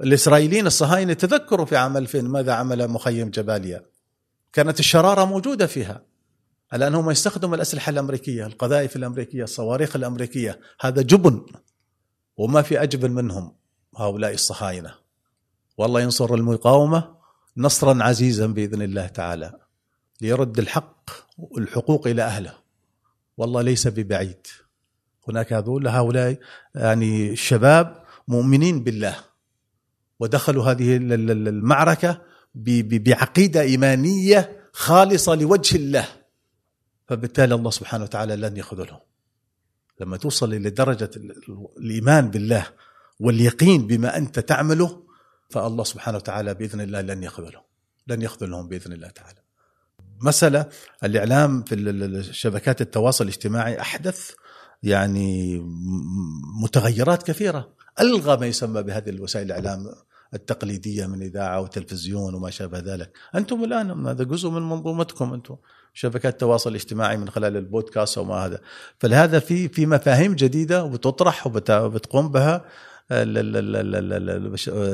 [0.00, 3.86] الإسرائيليين الصهاينة تذكروا في عام 2000 ماذا عمل مخيم جباليا
[4.52, 6.04] كانت الشرارة موجودة فيها.
[6.74, 10.60] الآن هم يستخدموا الأسلحة الأمريكية القذائف الأمريكية الصواريخ الأمريكية.
[10.80, 11.46] هذا جبن
[12.36, 13.56] وما في اجبن منهم
[13.96, 14.94] هؤلاء الصهاينة.
[15.78, 17.14] والله ينصر المقاومة
[17.56, 19.67] نصرا عزيزا بإذن الله تعالى.
[20.20, 22.54] ليرد الحق والحقوق إلى أهله.
[23.36, 24.46] والله ليس ببعيد.
[25.28, 26.38] هناك هذول هؤلاء
[26.74, 29.16] يعني الشباب مؤمنين بالله.
[30.20, 32.22] ودخلوا هذه المعركة
[32.54, 36.08] بعقيدة إيمانية خالصة لوجه الله.
[37.06, 39.00] فبالتالي الله سبحانه وتعالى لن يخذلهم.
[40.00, 41.10] لما توصل إلى درجة
[41.78, 42.66] الإيمان بالله
[43.20, 45.02] واليقين بما أنت تعمله
[45.50, 47.62] فالله سبحانه وتعالى بإذن الله لن يخذلهم.
[48.06, 49.47] لن يخذلهم بإذن الله تعالى.
[50.22, 50.66] مسألة
[51.04, 54.30] الإعلام في شبكات التواصل الاجتماعي أحدث
[54.82, 55.60] يعني
[56.62, 57.68] متغيرات كثيرة.
[58.00, 59.86] ألغى ما يسمى بهذه الوسائل الإعلام
[60.34, 65.56] التقليدية من إذاعة وتلفزيون وما شابه ذلك، أنتم الآن هذا جزء من منظومتكم أنتم
[65.94, 68.60] شبكات التواصل الاجتماعي من خلال البودكاست وما هذا،
[68.98, 72.64] فلهذا في في مفاهيم جديدة وبتطرح وبتقوم بها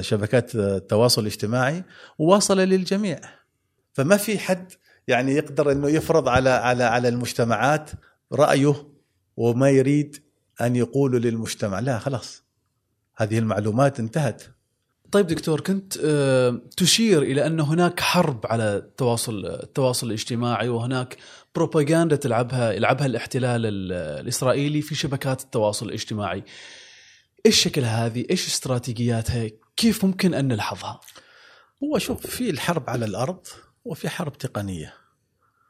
[0.00, 1.84] شبكات التواصل الاجتماعي
[2.18, 3.20] وواصله للجميع.
[3.92, 4.72] فما في حد
[5.08, 7.90] يعني يقدر إنه يفرض على على على المجتمعات
[8.32, 8.88] رأيه
[9.36, 10.22] وما يريد
[10.60, 12.44] أن يقوله للمجتمع، لا خلاص
[13.16, 14.42] هذه المعلومات انتهت
[15.12, 21.16] طيب دكتور كنت آه، تشير إلى أن هناك حرب على التواصل التواصل الاجتماعي وهناك
[21.54, 26.44] بروباغندا تلعبها يلعبها الاحتلال الإسرائيلي في شبكات التواصل الاجتماعي.
[27.46, 31.00] إيش شكل هذه؟ إيش استراتيجياتها؟ كيف ممكن أن نلحظها؟
[31.84, 33.46] هو شوف في الحرب على الأرض
[33.84, 34.94] وفي حرب تقنية.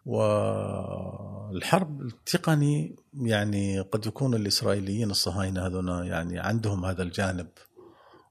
[0.07, 7.49] والحرب التقني يعني قد يكون الإسرائيليين الصهاينة هذول يعني عندهم هذا الجانب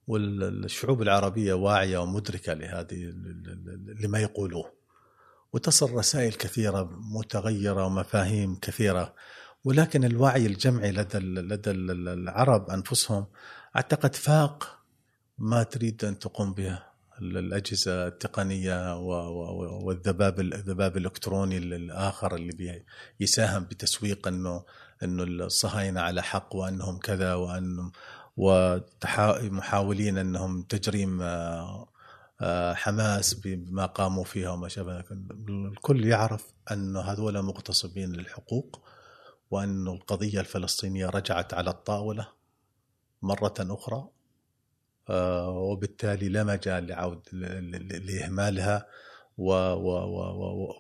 [0.08, 3.14] والشعوب العربية واعية ومدركة لهذه
[4.04, 4.72] لما يقولوه.
[5.54, 9.14] وتصل رسائل كثيرة متغيرة ومفاهيم كثيرة
[9.64, 13.26] ولكن الوعي الجمعي لدى لدى العرب أنفسهم
[13.76, 14.80] أعتقد فاق
[15.38, 16.93] ما تريد أن تقوم به.
[17.24, 18.98] الأجهزة التقنية
[19.86, 22.84] والذباب الذباب الإلكتروني الآخر اللي
[23.20, 24.66] يساهم بتسويق إنه
[25.04, 27.92] إنه الصهاينة على حق وأنهم كذا وأنهم
[28.38, 31.90] ومحاولين إنهم تجريم آه،
[32.42, 35.04] آه، حماس بما قاموا فيها وما شابه
[35.50, 38.82] الكل يعرف أن هذول مغتصبين للحقوق
[39.52, 42.28] وأن القضية الفلسطينية رجعت على الطاولة
[43.22, 44.08] مرة أخرى.
[45.10, 47.22] وبالتالي لا مجال لعود
[48.04, 48.88] لإهمالها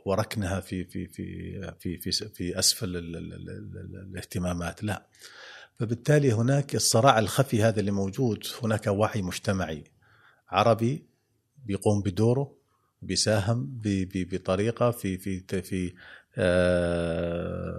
[0.05, 2.97] وركنها في في في في في, في أسفل
[4.05, 4.83] الاهتمامات.
[4.83, 5.07] لا.
[5.79, 9.83] فبالتالي هناك الصراع الخفي هذا اللي موجود هناك وعي مجتمعي.
[10.49, 11.05] عربي
[11.65, 12.55] بيقوم بدوره
[13.01, 13.81] بيساهم
[14.31, 15.93] بطريقة في في في
[16.37, 17.73] آه،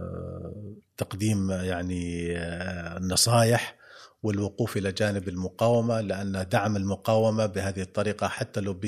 [0.96, 3.76] تقديم يعني آه، النصائح
[4.24, 8.80] والوقوف إلى جانب المقاومة لأن دعم المقاومة بهذه الطريقة حتى لو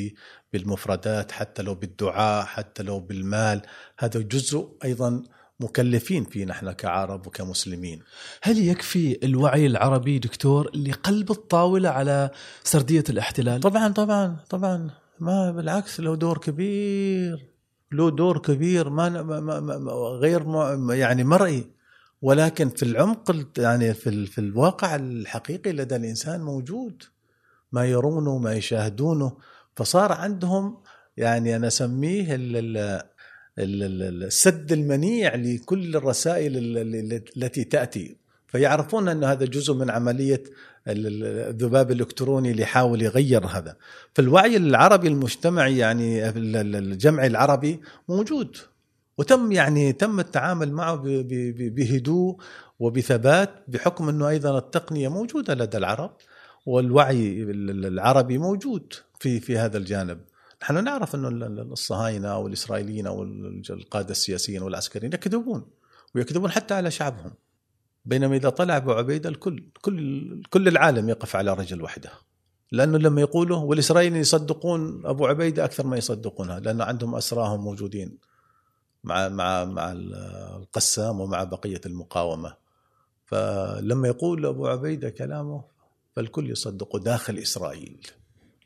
[0.53, 3.63] بالمفردات حتى لو بالدعاء حتى لو بالمال
[3.99, 5.23] هذا جزء أيضا
[5.61, 8.03] مكلفين فيه نحن كعرب وكمسلمين.
[8.43, 12.31] هل يكفي الوعي العربي دكتور لقلب الطاولة على
[12.65, 14.91] سردية الاحتلال؟ طبعا طبعا طبعا.
[15.21, 17.47] ما بالعكس له دور كبير
[17.93, 20.45] له دور كبير ما, ما, ما, ما غير
[20.95, 21.76] يعني مرئي.
[22.27, 27.03] ولكن في العمق يعني في, في الواقع الحقيقي لدى الإنسان موجود.
[27.73, 29.37] ما يرونه ما يشاهدونه.
[29.77, 30.79] فصار عندهم
[31.17, 32.27] يعني أنا أسميه
[33.59, 36.53] السد المنيع لكل الرسائل
[37.37, 38.17] التي تأتي.
[38.47, 40.43] فيعرفون أن هذا جزء من عملية
[40.89, 43.77] الذباب الإلكتروني اللي يحاول يغير هذا.
[44.15, 48.57] فالوعي العربي المجتمعي يعني الجمعي العربي موجود.
[49.19, 51.03] وتم يعني تم التعامل معه
[51.59, 52.37] بهدوء
[52.79, 56.17] وبثبات بحكم أنه أيضا التقنية موجودة لدى العرب
[56.67, 60.21] والوعي العربي موجود في في هذا الجانب.
[60.63, 61.29] نحن نعرف أنه
[61.63, 63.23] الصهاينه أو الاسرائيليين أو
[63.71, 65.65] القاده السياسيين والعسكريين يكذبون
[66.15, 67.33] ويكذبون حتى على شعبهم
[68.05, 72.11] بينما إذا طلع أبو عبيده الكل كل كل العالم يقف على رجل واحدة
[72.73, 78.19] لأنه لما يقولوا والإسرائيليين يصدقون أبو عبيده أكثر ما يصدقونها لأنه عندهم اسراهم موجودين.
[79.07, 82.57] مع مع مع القسام ومع بقية المقاومة.
[83.27, 85.65] فلما يقول أبو عبيدة كلامه
[86.17, 88.07] فالكل يصدقه داخل إسرائيل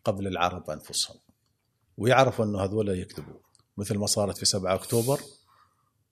[0.05, 1.16] قبل العرب أنفسهم
[1.96, 3.40] ويعرفوا أنه هذول يكذبوا
[3.76, 5.20] مثل ما صارت في 7 أكتوبر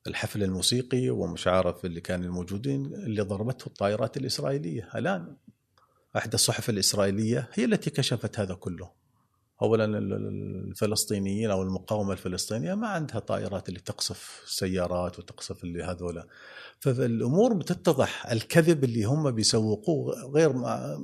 [0.07, 4.89] الحفل الموسيقي ومش عارف اللي كانوا الموجودين اللي ضربته الطائرات الإسرائيلية.
[4.95, 5.37] الآن
[6.17, 8.98] احدى الصحف الإسرائيلية هي التي كشفت هذا كله.
[9.63, 16.27] اولا الفلسطينيين أو المقاومة الفلسطينية ما عندها طائرات اللي تقصف سيارات وتقصف اللي هذولا.
[16.81, 18.27] فالأمور بتتضح.
[18.27, 20.99] الكذب اللي هم بيسوقوه غير ما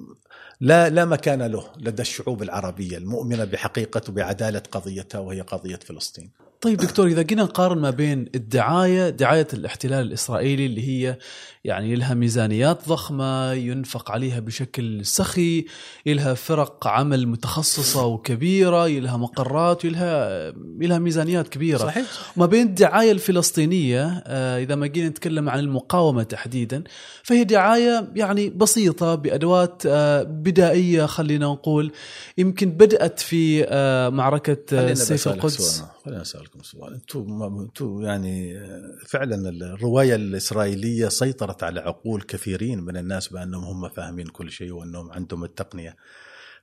[0.60, 6.30] لا لا مكان له لدى الشعوب العربية المؤمنة بحقيقة وبعدالة قضيتها وهي قضية فلسطين.
[6.60, 11.18] طيب دكتور إذا جينا نقارن ما بين الدعاية دعاية الاحتلال الإسرائيلي اللي هي
[11.64, 15.64] يعني لها ميزانيات ضخمة ينفق عليها بشكل سخي
[16.06, 18.43] لها فرق عمل متخصصة وكبيرة.
[18.44, 21.78] لها مقرات لها لها ميزانيات كبيرة.
[21.78, 26.84] صحيح ما بين الدعاية الفلسطينية آه، إذا ما جينا نتكلم عن المقاومة تحديدا
[27.22, 31.92] فهي دعاية يعني بسيطة بأدوات آه، بدائية خلينا نقول.
[32.38, 35.84] يمكن بدأت في آه، معركة سيف القدس.
[36.04, 36.94] خليني أسألكم سؤال.
[36.94, 38.60] أنتم أنتم يعني
[39.06, 45.12] فعلا الرواية الإسرائيلية سيطرت على عقول كثيرين من الناس بأنهم هم فاهمين كل شيء وأنهم
[45.12, 45.96] عندهم التقنية.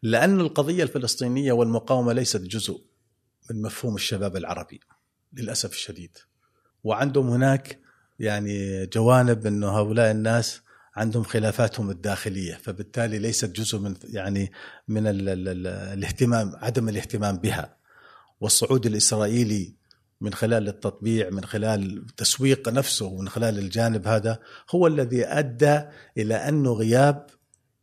[0.04, 2.82] لأن القضية الفلسطينية والمقاومة ليست جزء
[3.50, 4.80] من مفهوم الشباب العربي
[5.34, 6.18] للأسف الشديد.
[6.84, 7.80] وعندهم هناك
[8.20, 10.62] يعني جوانب إنه هؤلاء الناس
[10.96, 14.52] عندهم خلافاتهم الداخلية فبالتالي ليست جزء من يعني
[14.88, 17.78] من ال ال ال الاهتمام عدم الاهتمام بها.
[18.42, 19.76] والصعود الإسرائيلي
[20.22, 24.40] من خلال التطبيع من خلال تسويق نفسه من خلال الجانب هذا
[24.76, 25.82] هو الذي أدى
[26.18, 27.28] إلى انه غياب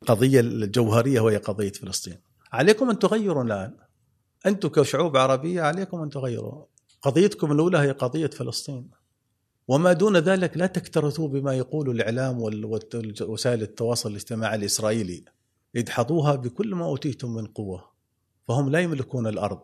[0.02, 2.18] القضية الجوهرية وهي قضية فلسطين.
[2.52, 3.76] عليكم أن تغيروا الآن.
[4.46, 6.64] أنتم كشعوب عربية عليكم أن تغيروا.
[7.02, 8.90] قضيتكم الأولى هي قضية فلسطين.
[9.68, 15.24] وما دون ذلك لا تكترثوا بما يقول الإعلام ووسائل التواصل الاجتماعي الإسرائيلي.
[15.76, 17.90] ادحضوها بكل ما أوتيتم من قوة.
[18.48, 19.62] فهم لا يملكون الأرض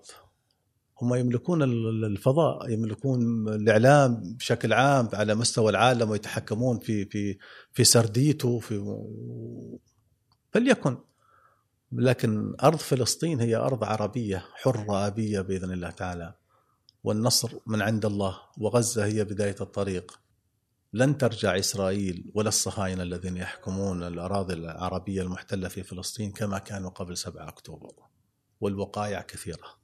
[1.03, 1.62] هم يملكون
[2.05, 7.38] الفضاء يملكون الإعلام بشكل عام على مستوى العالم ويتحكمون في في
[7.73, 8.75] في سرديته في
[10.55, 10.99] فليكن.
[11.93, 16.35] لكن أرض فلسطين هي أرض عربية حرة آبية بإذن الله تعالى.
[17.05, 20.21] والنصر من عند الله وغزة هي بداية الطريق.
[20.93, 27.17] لن ترجع إسرائيل ولا الصهاينة الذين يحكمون الأراضي العربية المحتلة في فلسطين كما كانوا قبل
[27.17, 27.93] 7 أكتوبر.
[28.61, 29.79] والوقائع كثيرة.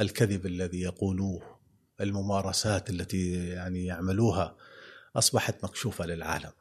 [0.00, 1.58] الكذب الذي يقولوه
[2.00, 4.56] الممارسات التي يعني يعملوها
[5.16, 6.52] أصبحت مكشوفة للعالم.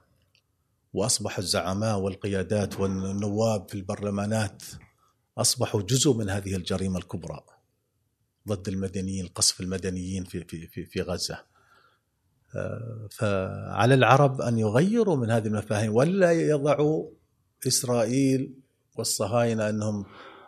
[0.93, 4.63] وأصبح الزعماء والقيادات والنواب في البرلمانات
[5.37, 7.39] أصبحوا جزء من هذه الجريمة الكبرى
[8.47, 11.43] ضد المدنيين قصف المدنيين في في في, في غزة.
[12.55, 17.09] آه، فعلى العرب أن يغيروا من هذه المفاهيم ولا يضعوا
[17.67, 18.53] إسرائيل
[18.97, 20.05] والصهاينة أنهم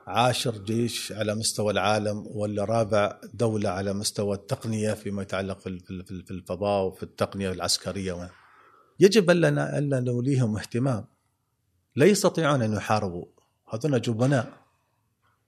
[0.07, 5.69] عاشر جيش على مستوى العالم ولا رابع دولة على مستوى التقنية فيما يتعلق في
[6.31, 8.31] الفضاء وفي التقنية العسكرية.
[9.03, 11.05] يجب ألا ألا نوليهم اهتمام.
[11.95, 13.25] لا يستطيعون أن يحاربوا.
[13.73, 14.47] هذول جبناء.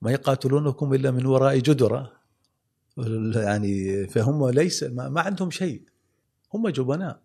[0.02, 2.12] ما يقاتلونكم إلا من وراء جدرة.
[3.36, 5.82] يعني فهم ليس ما عندهم شيء.
[6.54, 7.20] هم جبناء.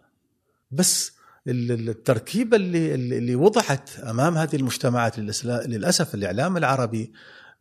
[0.71, 1.12] بس
[1.49, 7.12] التركيبة اللي اللي وضعت أمام هذه المجتمعات للأسف الإعلام العربي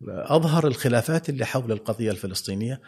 [0.08, 2.82] أظهر الخلافات اللي حول القضية الفلسطينية.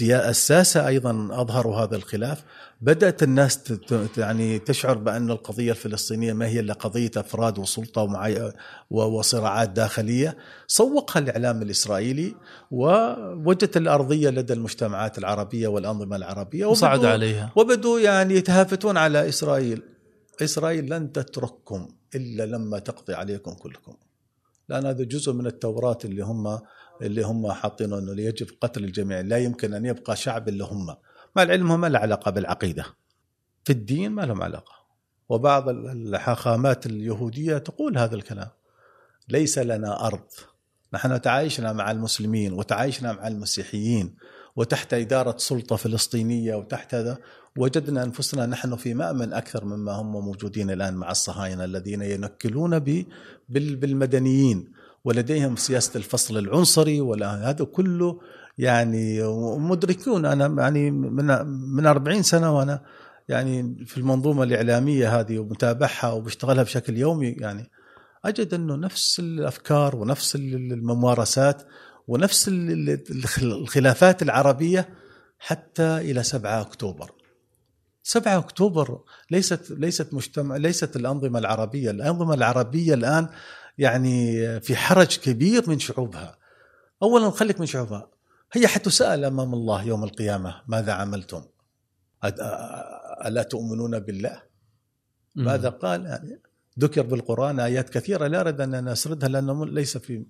[0.00, 2.44] الساسة أيضا اظهروا هذا الخلاف.
[2.80, 3.72] بدأت الناس
[4.16, 8.08] يعني تشعر بأن القضية الفلسطينية ما هي إلا قضية أفراد وسلطة
[8.90, 10.36] وصراعات داخلية.
[10.66, 12.34] سوقها الإعلام الإسرائيلي
[12.70, 16.66] ووجدت الأرضية لدى المجتمعات العربية والأنظمة العربية.
[16.66, 17.52] وصعد عليها.
[17.56, 19.82] وبدوا يعني يتهافتون على إسرائيل.
[20.42, 23.94] إسرائيل لن تترككم إلا لما تقضي عليكم كلكم.
[24.68, 26.58] لأن هذا جزء من التوراة اللي هم
[27.02, 29.20] اللي هم حاطينه أنه يجب قتل الجميع.
[29.20, 30.96] لا يمكن أن يبقى شعب إلا هم.
[31.36, 32.84] مع العلم هم له علاقة بالعقيدة.
[33.64, 34.72] في الدين ما لهم علاقة.
[35.28, 38.48] وبعض الحاخامات اليهودية تقول هذا الكلام.
[39.28, 40.28] ليس لنا أرض.
[40.94, 44.16] نحن تعايشنا مع المسلمين وتعايشنا مع المسيحيين
[44.56, 47.18] وتحت إدارة سلطة فلسطينية وتحت هذا.
[47.58, 52.78] وجدنا أنفسنا نحن في مأمن أكثر مما هم موجودين الآن مع الصهاينة الذين ينكلون
[53.48, 54.72] بالمدنيين
[55.04, 58.20] ولديهم سياسة الفصل العنصري ولا هذا كله
[58.58, 59.22] يعني
[59.58, 60.26] مدركون.
[60.26, 62.80] أنا يعني من من 40 سنة وأنا
[63.28, 67.70] يعني في المنظومة الإعلامية هذه ومتابعها وبشتغلها بشكل يومي يعني
[68.24, 71.62] أجد أنه نفس الأفكار ونفس الممارسات
[72.08, 72.50] ونفس
[73.42, 74.88] الخلافات العربية
[75.38, 77.17] حتى إلى 7 أكتوبر.
[78.08, 81.90] 7 أكتوبر ليست ليست مجتمع ليست الأنظمة العربية.
[81.90, 83.28] الأنظمة العربية الآن
[83.78, 86.38] يعني في حرج كبير من شعوبها.
[87.02, 88.10] أولا خليك من شعوبها.
[88.52, 91.42] هي حتسأل أمام الله يوم القيامة ماذا عملتم؟
[93.24, 94.42] ألا تؤمنون بالله؟
[95.34, 96.40] ماذا قال؟ يعني
[96.78, 100.24] ذكر بالقرآن آيات كثيرة لا أريد أن أسردها لأنه ليس في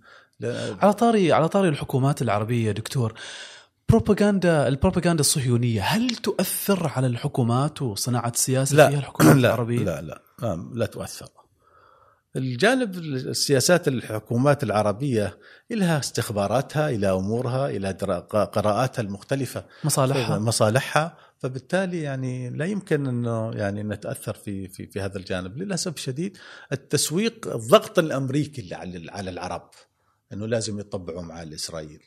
[0.83, 3.15] على طاري على طاري الحكومات العربية دكتور
[3.89, 8.89] بروباغندا البروباغندا الصهيونية هل تؤثر على الحكومات وصناعة السياسة لا.
[8.89, 10.23] فيها الحكومات لا العربية؟ لا لا.
[10.43, 11.29] لا, لا تؤثر.
[12.37, 15.39] الجانب السياسات الحكومات العربية
[15.71, 17.91] لها استخباراتها إلى أمورها إلى
[18.53, 20.39] قراءاتها المختلفة مصالحها.
[20.39, 21.17] مصالحها.
[21.39, 25.59] فبالتالي يعني لا يمكن انه يعني نتأثر في في في هذا الجانب.
[25.59, 26.37] للأسف الشديد
[26.73, 29.71] التسويق الضغط الأمريكي على على العرب
[30.33, 32.01] إنه لازم يطبعوا مع إسرائيل.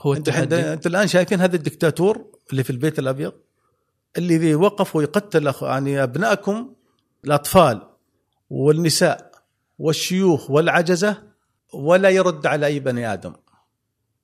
[0.00, 3.32] هو أنت أنت الآن شايفين هذا الدكتاتور اللي في البيت الأبيض
[4.18, 6.74] اللي وقف ويقتل يعني أبنائكم
[7.24, 7.82] الأطفال
[8.50, 9.30] والنساء
[9.78, 11.22] والشيوخ والعجزة
[11.72, 13.34] ولا يرد على أي بني آدم.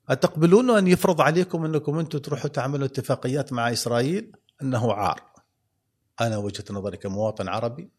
[0.09, 5.22] أتقبلون أن يفرض عليكم أنكم أنتم تروحوا تعملوا اتفاقيات مع إسرائيل؟ أنه عار.
[6.20, 7.90] أنا وجهة نظري كمواطن عربي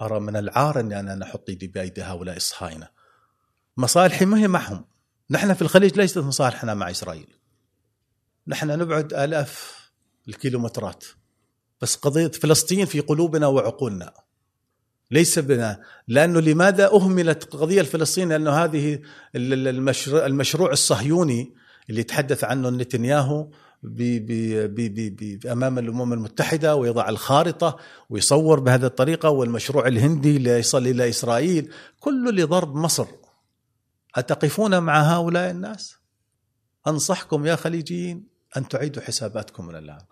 [0.00, 2.88] أرى من العار أني أنا أحط يدي بأيدي هؤلاء الصهاينة
[3.76, 4.84] مصالحي ما هي معهم.
[5.30, 7.26] نحن في الخليج ليست مصالحنا مع إسرائيل.
[8.46, 9.80] نحن نبعد آلاف
[10.28, 11.04] الكيلومترات
[11.82, 14.12] بس قضية فلسطين في قلوبنا وعقولنا.
[15.10, 19.00] ليس بنا لأنه لماذا أهملت القضية الفلسطينيه لأنه هذه
[19.36, 21.54] المشروع, المشروع الصهيوني
[21.90, 23.50] اللي يتحدث عنه نتنياهو
[23.82, 27.76] بي بي بي بي بي أمام الأمم المتحدة ويضع الخارطة
[28.10, 33.06] ويصور بهذه الطريقة والمشروع الهندي ليصل إلى إسرائيل كله لضرب مصر.
[34.14, 35.96] أتقفون مع هؤلاء الناس
[36.86, 40.04] أنصحكم يا خليجيين أن تعيدوا حساباتكم من الآن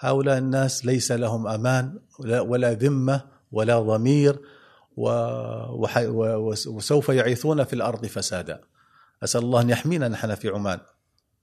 [0.00, 4.40] هؤلاء الناس ليس لهم أمان ولا ذمة ولا ضمير.
[6.66, 8.60] وسوف يعيثون في الأرض فسادا.
[9.24, 10.80] أسأل الله أن يحمينا نحن في عمان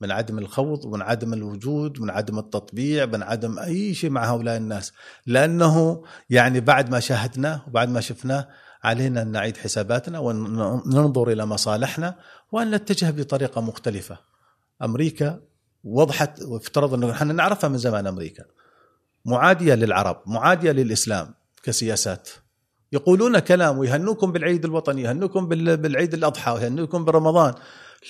[0.01, 4.57] من عدم الخوض ومن عدم الوجود من عدم التطبيع من عدم أي شيء مع هؤلاء
[4.57, 4.93] الناس
[5.26, 8.47] لأنه يعني بعد ما شاهدناه وبعد ما شفناه
[8.84, 12.15] علينا أن نعيد حساباتنا وننظر إلى مصالحنا
[12.51, 14.17] وأن نتجه بطريقة مختلفة.
[14.82, 15.39] أمريكا
[15.84, 18.43] وضحت وافترض أنه إحنا نعرفها من زمان أمريكا.
[19.25, 22.29] معادية للعرب، معادية للإسلام كسياسات.
[22.91, 27.53] يقولون كلام ويهنوكم بالعيد الوطني، يهنوكم بالعيد الأضحى، ويهنوكم برمضان،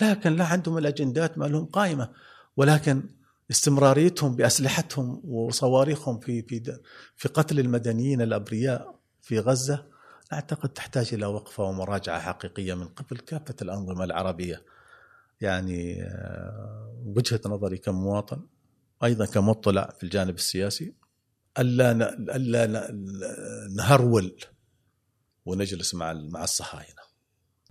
[0.02, 2.10] لكن لا عندهم الأجندات ما لهم قائمة،
[2.58, 3.04] ولكن
[3.52, 6.80] استمراريتهم بأسلحتهم وصواريخهم في في
[7.16, 9.91] في قتل المدنيين الأبرياء في غزة
[10.34, 14.66] أعتقد تحتاج إلى وقفة ومراجعة حقيقية من قبل كافة الأنظمة العربية.
[15.42, 18.48] يعني آه، وجهة نظري كمواطن
[19.04, 20.94] أيضا كمطلع في الجانب السياسي
[21.60, 21.92] ألا
[22.36, 22.92] ألا
[23.76, 24.38] نهرول
[25.46, 27.02] ونجلس مع مع الصهاينة.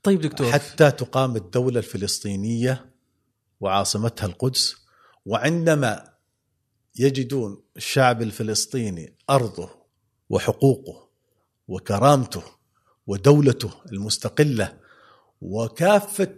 [0.03, 2.91] طيب دكتور حتى تقام الدولة الفلسطينية
[3.61, 4.77] وعاصمتها القدس
[5.27, 6.15] وعندما
[6.99, 9.71] يجدون الشعب الفلسطيني أرضه
[10.29, 11.10] وحقوقه
[11.71, 12.43] وكرامته
[13.07, 14.77] ودولته المستقلة
[15.41, 16.35] وكافة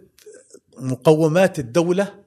[0.77, 2.23] مقومات الدولة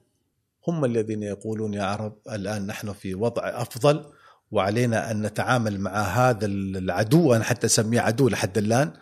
[0.67, 4.05] هم الذين يقولون يا عرب الآن نحن في وضع أفضل
[4.51, 8.93] وعلينا أن نتعامل مع هذا العدو أنا حتى أسميه عدو لحد الآن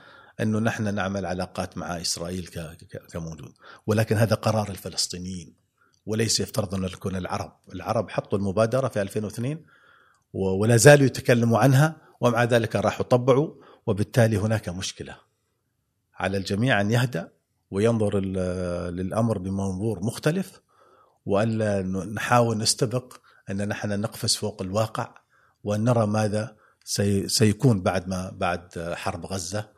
[0.41, 2.49] أنه نحن نعمل علاقات مع إسرائيل
[3.11, 3.53] كموجود
[3.87, 5.53] ولكن هذا قرار الفلسطينيين
[6.05, 9.65] وليس يفترض أن يكون العرب، العرب حطوا المبادرة في 2002
[10.33, 13.53] ولا زالوا يتكلموا عنها ومع ذلك راحوا طبعوا
[13.85, 15.17] وبالتالي هناك مشكلة.
[16.15, 17.31] على الجميع أن يهدأ
[17.71, 18.19] وينظر
[18.89, 20.61] للأمر بمنظور مختلف
[21.25, 21.81] والا
[22.13, 23.13] نحاول نستبق
[23.49, 25.15] أن نحن نقفز فوق الواقع
[25.63, 26.55] وأن نرى ماذا
[27.27, 29.75] سيكون بعد ما بعد حرب غزة.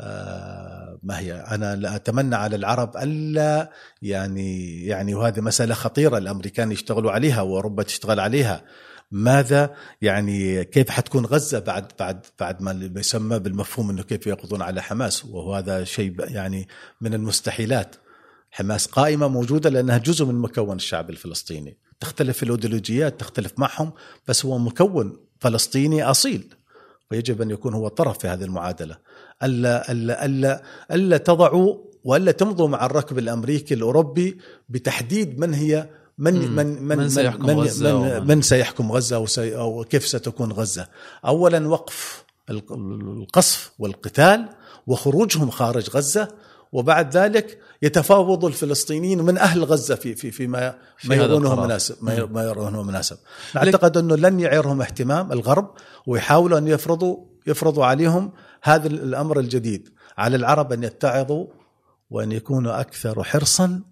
[0.00, 3.70] آه، ما هي؟ أنا أتمنى على العرب ألا
[4.02, 8.64] يعني يعني وهذه مسألة خطيرة الأمريكان يشتغلوا عليها واوروبا تشتغل عليها.
[9.10, 14.82] ماذا يعني كيف حتكون غزة بعد بعد بعد ما يسمى بالمفهوم إنه كيف يقضون على
[14.82, 16.68] حماس وهو هذا شيء يعني
[17.00, 17.96] من المستحيلات.
[18.50, 21.78] حماس قائمة موجودة لأنها جزء من مكون الشعب الفلسطيني.
[22.00, 23.92] تختلف الأيديولوجيات تختلف معهم
[24.28, 26.54] بس هو مكون فلسطيني أصيل
[27.10, 28.98] ويجب أن يكون هو طرف في هذه المعادلة.
[29.42, 34.38] ألا ألا ألا ألا تضعوا وألا تمضوا مع الركب الأمريكي الأوروبي
[34.68, 35.88] بتحديد من هي
[36.18, 40.06] من من من من سيحكم من, غزة من, من سيحكم غزة أو, سي أو كيف
[40.06, 40.88] ستكون غزة؟
[41.24, 44.48] اولا وقف القصف والقتال
[44.86, 46.28] وخروجهم خارج غزة
[46.72, 52.24] وبعد ذلك يتفاوض الفلسطينيين من أهل غزة في في فيما في ما يرونه مناسب ما,
[52.24, 53.16] ما يرونه مناسب.
[53.54, 55.70] نعتقد أنه لن يعيرهم اهتمام الغرب
[56.06, 59.88] ويحاولوا أن يفرضوا يفرضوا عليهم هذا الأمر الجديد
[60.18, 61.46] على العرب أن يتعظوا
[62.10, 63.82] وأن يكونوا أكثر حرصا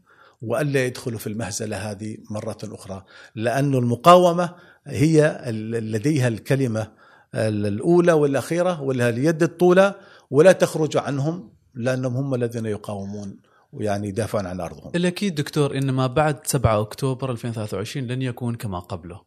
[0.43, 4.55] وألا يدخلوا في المهزلة هذه مرة أخرى لأن المقاومة
[4.86, 5.43] هي
[5.80, 6.93] لديها الكلمة
[7.34, 9.95] الأولى والأخيرة ولها اليد الطولى
[10.30, 13.36] ولا تخرج عنهم لأنهم هم الذين يقاومون
[13.72, 14.93] ويعني يدافعون عن أرضهم.
[14.95, 19.20] الأكيد دكتور ان ما بعد 7 أكتوبر 2023 لن يكون كما قبله.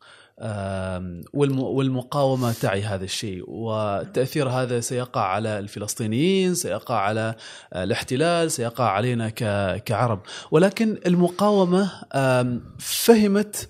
[1.33, 7.35] والمقاومة تعي هذا الشيء والتأثير هذا سيقع على الفلسطينيين سيقع على
[7.75, 9.29] الاحتلال سيقع علينا
[9.79, 10.19] كعرب.
[10.51, 11.91] ولكن المقاومة
[12.79, 13.69] فهمت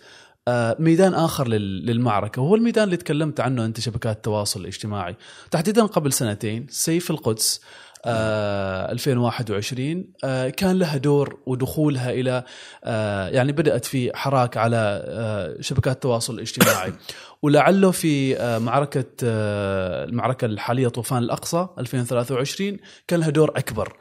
[0.80, 5.16] ميدان آخر للمعركة وهو الميدان اللي تكلمت عنه أنت شبكات التواصل الاجتماعي.
[5.51, 7.61] تحديدا قبل سنتين سيف القدس
[8.06, 12.43] 2021 آه، كان لها دور ودخولها إلى
[12.84, 16.93] آه، يعني بدأت في حراك على آه، شبكات التواصل الاجتماعي.
[17.43, 22.78] ولعله في معركة المعركة الحالية طوفان الأقصى 2023
[23.08, 23.97] كان لها دور أكبر.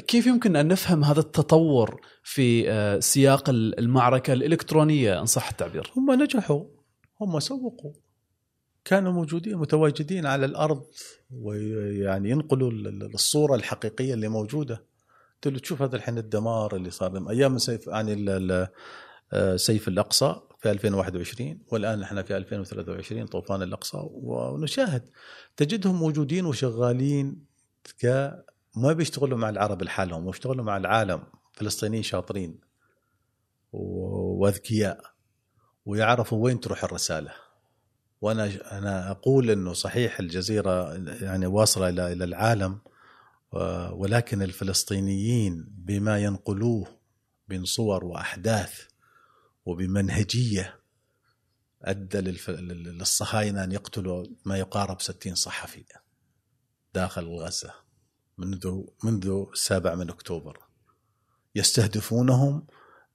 [0.00, 6.64] كيف يمكن أن نفهم هذا التطور في سياق المعركة الإلكترونية؟ ان صح التعبير؟ هم نجحوا.
[7.20, 8.07] هم سوقوا.
[8.88, 10.86] كانوا موجودين متواجدين على الأرض
[11.30, 12.70] ويعني ينقلوا
[13.14, 14.84] الصورة الحقيقية اللي موجودة.
[15.34, 18.68] انت تشوف هذا الحين الدمار اللي صار أيام سيف يعني
[19.56, 23.98] سيف الأقصى في 2021 والآن إحنا في 2023 طوفان الأقصى.
[24.02, 25.10] ونشاهد
[25.56, 27.44] تجدهم موجودين وشغالين
[28.02, 28.06] ك
[28.76, 31.22] ما بيشتغلوا مع العرب لحالهم بيشتغلوا مع العالم.
[31.52, 32.60] فلسطينيين شاطرين
[33.72, 35.00] وأذكياء
[35.86, 37.47] ويعرفوا وين تروح الرسالة.
[38.20, 42.78] وأنا أنا أقول إنه صحيح الجزيرة يعني واصلة إلى إلى العالم
[43.92, 46.86] ولكن الفلسطينيين بما ينقلوه
[47.48, 48.80] من صور وأحداث
[49.64, 50.80] وبمنهجية
[51.82, 55.84] أدى للصهاينة أن يقتلوا ما يقارب 60 صحفي
[56.94, 57.74] داخل غزة
[58.38, 60.58] منذ منذ السابع من أكتوبر.
[61.54, 62.66] يستهدفونهم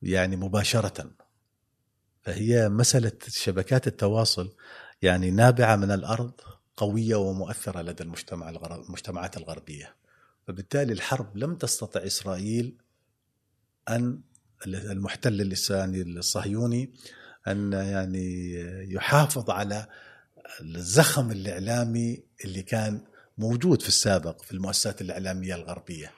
[0.01, 1.11] يعني مباشرة.
[2.21, 4.55] فهي مسألة شبكات التواصل
[5.03, 6.31] يعني نابعة من الأرض
[6.77, 9.95] قوية ومؤثرة لدى المجتمع المجتمعات الغربية.
[10.47, 12.77] فبالتالي الحرب لم تستطع إسرائيل
[13.89, 14.21] أن
[14.65, 16.93] المحتل اللساني الصهيوني
[17.47, 18.53] أن يعني
[18.93, 19.87] يحافظ على
[20.61, 23.01] الزخم الإعلامي اللي كان
[23.37, 26.11] موجود في السابق في المؤسسات الإعلامية الغربية.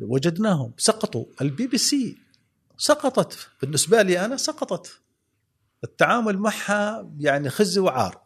[0.00, 1.24] وجدناهم سقطوا.
[1.40, 2.16] البي بي سي
[2.78, 3.48] سقطت.
[3.62, 5.00] بالنسبة لي أنا سقطت.
[5.84, 8.22] التعامل معها يعني خزي وعار.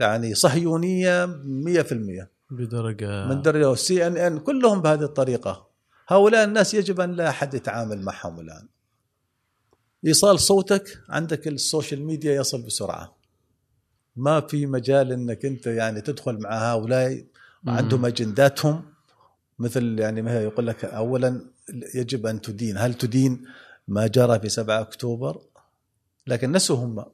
[0.00, 5.68] يعني صهيونية 100% بدرجة من درجة سي إن إن كلهم بهذه الطريقة.
[6.08, 8.68] هؤلاء الناس يجب أن لا أحد يتعامل معهم الآن.
[10.06, 13.16] ايصال صوتك عندك ال social media يصل بسرعة.
[14.16, 17.24] ما في مجال إنك أنت يعني تدخل مع هؤلاء.
[17.66, 18.84] عندهم أجنداتهم.
[19.58, 21.40] مثل يعني ما يقول لك اولا
[21.94, 22.78] يجب أن تدين.
[22.78, 23.44] هل تدين؟
[23.88, 25.40] ما جرى في 7 أكتوبر.
[26.28, 27.04] لكن نسوا هم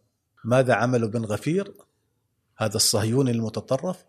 [0.44, 1.74] ماذا عملوا بن غفير
[2.56, 4.04] هذا الصهيوني المتطرف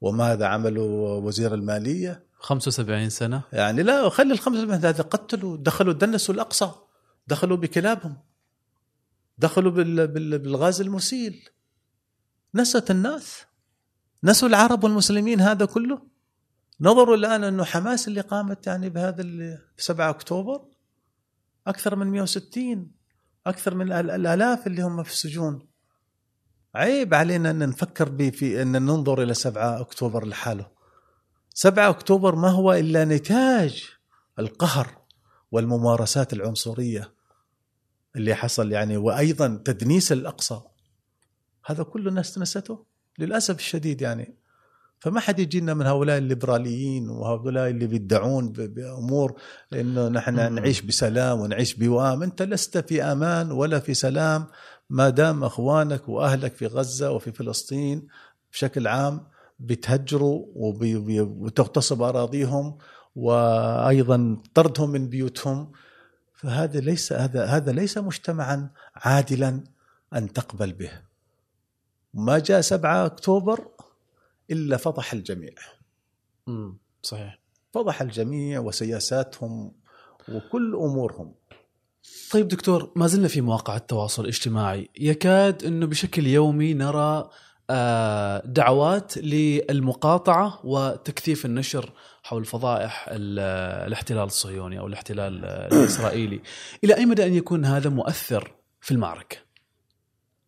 [0.00, 2.26] وماذا عملوا وزير المالية.
[2.38, 3.42] 75 سنة.
[3.52, 6.70] يعني لا خلي ال 75 هذا قتلوا دخلوا دنسوا الأقصى
[7.26, 8.16] دخلوا بكلابهم
[9.38, 9.72] دخلوا
[10.36, 11.48] بالغاز المسيل.
[12.54, 13.44] نست الناس.
[14.24, 16.02] نسوا العرب والمسلمين هذا كله.
[16.80, 19.22] نظروا الآن أنه حماس اللي قامت يعني بهذا
[19.76, 20.64] في 7 أكتوبر
[21.66, 22.95] أكثر من 160
[23.48, 25.68] أكثر من الآلاف اللي هم في السجون.
[26.74, 30.70] عيب علينا إن نفكر في إن ننظر إلى 7 أكتوبر لحاله.
[31.54, 33.84] 7 أكتوبر ما هو إلا نتاج
[34.38, 34.98] القهر
[35.52, 37.12] والممارسات العنصرية
[38.16, 40.60] اللي حصل يعني وأيضا تدنيس الأقصى.
[41.66, 42.86] هذا كله الناس نسته
[43.18, 44.36] للأسف الشديد يعني.
[44.98, 49.40] فما حد يجينا من هؤلاء الليبراليين وهؤلاء اللي بيدعون بأمور
[49.72, 52.22] إنه نحن نعيش بسلام ونعيش بوام.
[52.22, 54.46] أنت لست في أمان ولا في سلام
[54.90, 58.06] ما دام أخوانك وأهلك في غزة وفي فلسطين
[58.52, 59.20] بشكل عام
[59.58, 62.78] بتهجروا وتغتصب أراضيهم
[63.16, 65.72] وأيضا طردهم من بيوتهم.
[66.34, 69.64] فهذا ليس هذا هذا ليس مجتمعا عادلا
[70.14, 70.90] أن تقبل به.
[72.14, 73.68] ما جاء 7 أكتوبر
[74.50, 75.54] إلا فضح الجميع.
[76.48, 77.38] امم صحيح.
[77.74, 79.72] فضح الجميع وسياساتهم
[80.28, 81.34] وكل أمورهم.
[82.32, 84.90] طيب دكتور ما زلنا في مواقع التواصل الاجتماعي.
[84.98, 87.30] يكاد أنه بشكل يومي نرى
[87.70, 91.92] آه، دعوات للمقاطعة وتكثيف النشر
[92.22, 96.40] حول فضائح الاحتلال الصهيوني أو الاحتلال الإسرائيلي.
[96.84, 99.36] إلى أي مدى أن يكون هذا مؤثر في المعركة؟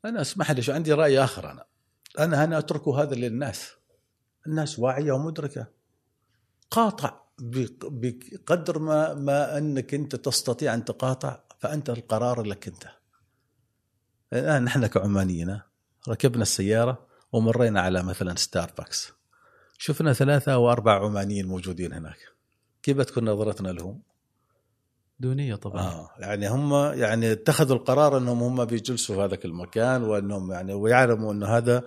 [0.04, 1.64] أنا أسمح لي عندي رأي آخر أنا.
[2.18, 3.77] أنا أنا أترك هذا للناس.
[4.48, 5.66] الناس واعية ومدركة.
[6.70, 12.84] قاطع بقدر ما ما أنك أنت تستطيع أن تقاطع فأنت القرار لك أنت.
[14.32, 15.60] الآن نحن كعمانيين
[16.08, 19.12] ركبنا السيارة ومرينا على مثلا ستاربكس
[19.78, 22.18] شفنا ثلاثة أو أربع عمانيين موجودين هناك.
[22.82, 24.02] كيف بتكون نظرتنا لهم؟
[25.20, 25.82] دونية طبعا.
[25.82, 31.32] آه يعني هم يعني اتخذوا القرار أنهم هم بيجلسوا في هذاك المكان وأنهم يعني ويعلموا
[31.32, 31.84] انه هذا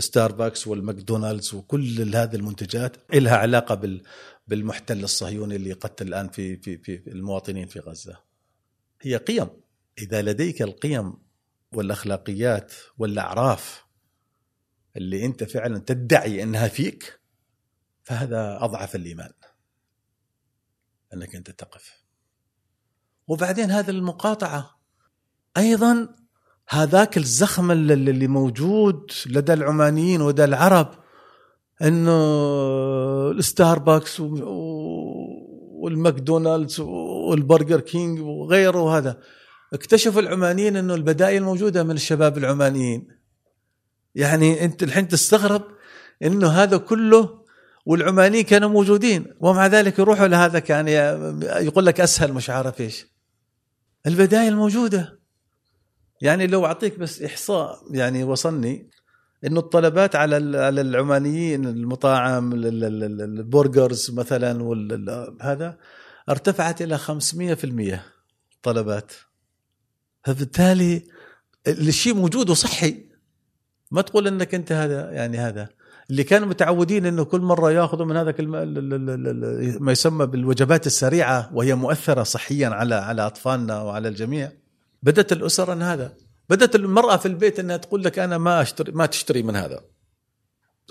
[0.00, 4.02] ستاربكس والماكدونالدز وكل هذه المنتجات لها علاقة بال
[4.46, 8.22] بالمحتل الصهيوني اللي يقتل الآن في في في المواطنين في غزة.
[9.02, 9.48] هي قيم
[9.98, 11.14] إذا لديك القيم
[11.72, 13.84] والأخلاقيات والأعراف
[14.96, 17.20] اللي أنت فعلا تدعي إنها فيك
[18.04, 19.32] فهذا أضعف الإيمان.
[21.14, 22.02] أنك أنت تقف.
[23.26, 24.80] وبعدين هذه المقاطعة
[25.56, 26.16] أيضا
[26.70, 30.90] هذاك الزخم اللي موجود لدى العمانيين ولدى العرب
[31.82, 32.12] إنه
[33.30, 34.20] الستاربكس
[35.80, 39.18] والماكدونالدز والبرجر كينج وغيره هذا
[39.72, 43.08] اكتشفوا العمانيين إنه البدائل موجودة من الشباب العمانيين.
[44.14, 45.62] يعني أنت الحين تستغرب
[46.22, 47.44] إنه هذا كله
[47.86, 50.88] والعمانيين كانوا موجودين ومع ذلك يروحوا لهذا كان
[51.64, 53.06] يقول لك أسهل مش عارف إيش.
[54.06, 55.17] البدائل موجودة.
[56.22, 58.90] يعني لو أعطيك بس إحصاء يعني وصلني
[59.44, 64.52] إنه الطلبات على على العمانيين المطاعم ال burgers مثلا
[65.42, 65.78] هذا
[66.28, 68.00] ارتفعت إلى 500%
[68.62, 69.12] طلبات.
[70.24, 71.02] فبالتالي
[71.68, 73.08] الشيء موجود وصحي.
[73.90, 75.68] ما تقول إنك أنت هذا يعني هذا.
[76.10, 78.40] اللي كانوا متعودين إنه كل مرة يأخذوا من هذاك
[79.80, 84.52] ما يسمى بالوجبات السريعة وهي مؤثرة صحيا على على أطفالنا وعلى الجميع.
[85.02, 86.16] بدأت الأسر أن هذا.
[86.48, 89.80] بدأت المرأة في البيت أنها تقول لك أنا ما اشتري ما تشتري من هذا.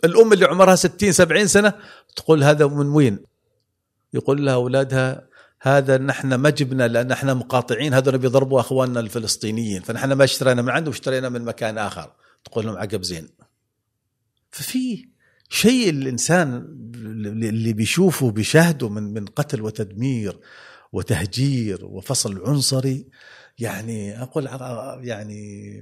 [0.03, 1.73] الأم اللي عمرها 60 70 سنة
[2.15, 3.19] تقول هذا من وين؟
[4.13, 5.27] يقول لها أولادها
[5.61, 10.69] هذا نحن ما جبنا لأن إحنا مقاطعين هذول بيضربوا أخواننا الفلسطينيين فنحن ما اشترينا من
[10.69, 12.13] عندهم اشترينا من مكان آخر.
[12.43, 13.29] تقول لهم عقب زين.
[14.51, 15.09] ففي
[15.49, 16.51] شيء الإنسان
[17.25, 20.39] اللي بيشوفه بيشاهده من من قتل وتدمير
[20.91, 23.07] وتهجير وفصل عنصري
[23.59, 24.45] يعني أقول
[25.07, 25.81] يعني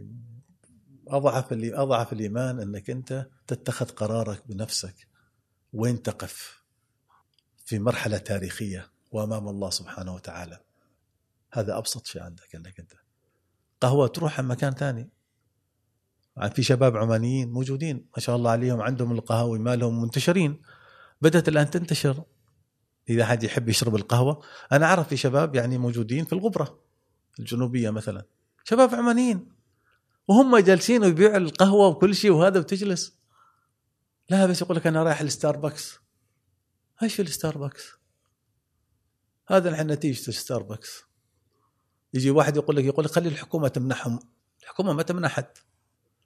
[1.07, 5.07] أضعف اللي أضعف الإيمان إنك أنت تتخذ قرارك بنفسك
[5.73, 6.63] وين تقف
[7.65, 10.59] في مرحلة تاريخية وأمام الله سبحانه وتعالى.
[11.51, 12.93] هذا أبسط شيء عندك إنك أنت.
[13.81, 15.09] قهوة تروح مكان ثاني.
[16.53, 20.61] في شباب عمانيين موجودين ما شاء الله عليهم عندهم القهاوي مالهم منتشرين.
[21.21, 22.23] بدأت الآن تنتشر.
[23.09, 26.84] إذا حد يحب يشرب القهوة أنا أعرف في شباب يعني موجودين في الغبرة.
[27.39, 28.25] الجنوبية مثلا.
[28.63, 29.51] شباب عمانيين.
[30.27, 33.17] وهم جالسين ويبيعوا القهوة وكل شيء وهذا وتجلس
[34.29, 35.99] لا بس يقول لك أنا رايح الستاربكس.
[37.03, 37.83] إيش الستاربكس؟
[39.47, 41.03] هذا الحين نتيجة الستاربكس.
[42.13, 44.19] يجي واحد يقول لك يقول لك خلي الحكومة تمنحهم.
[44.63, 45.57] الحكومة ما تمنح حد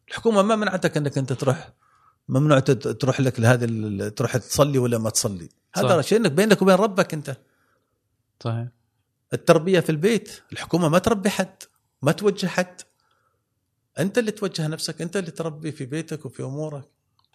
[0.09, 1.73] الحكومة ما منعتك إنك أنت تروح.
[2.29, 5.49] ممنوع تروح لك لهذا تروح تصلي ولا ما تصلي.
[5.75, 7.37] هذا شيء إنك بينك وبين ربك أنت.
[8.39, 8.67] صحيح.
[9.33, 11.63] التربية في البيت الحكومة ما تربي حد
[12.01, 12.81] ما توجه حد.
[13.99, 16.89] أنت اللي توجه نفسك أنت اللي تربي في بيتك وفي أمورك.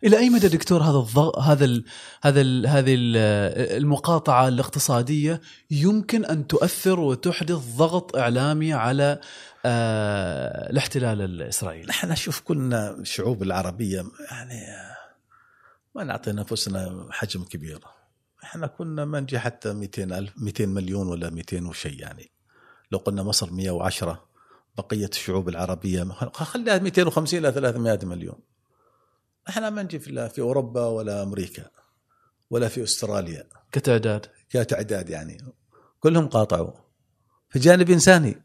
[0.05, 1.85] إلى أي مدى دكتور هذا الضغط هذا ال
[2.23, 2.95] هذا ال هذه
[3.77, 5.41] المقاطعة الاقتصادية
[5.71, 9.21] يمكن أن تؤثر وتحدث ضغط إعلامي على
[9.67, 14.67] آه الاحتلال الإسرائيلي؟ نحن نشوف كلنا الشعوب العربية يعني
[15.95, 17.81] ما نعطي انفسنا حجم كبير.
[18.55, 22.31] إحنا كنا ما نجي حتى 200 ألف 200 مليون ولا 200 وشيء يعني.
[22.93, 24.29] لو قلنا مصر 110
[24.79, 28.39] بقية الشعوب العربية خليها 250 إلى 300 مليون.
[29.49, 31.71] إحنا ما نجي في أوروبا ولا أمريكا
[32.51, 33.49] ولا في أستراليا.
[33.73, 34.27] كتعداد.
[34.51, 35.39] كتعداد يعني.
[36.01, 36.73] كلهم قاطعوا.
[37.49, 38.43] في جانب إنساني.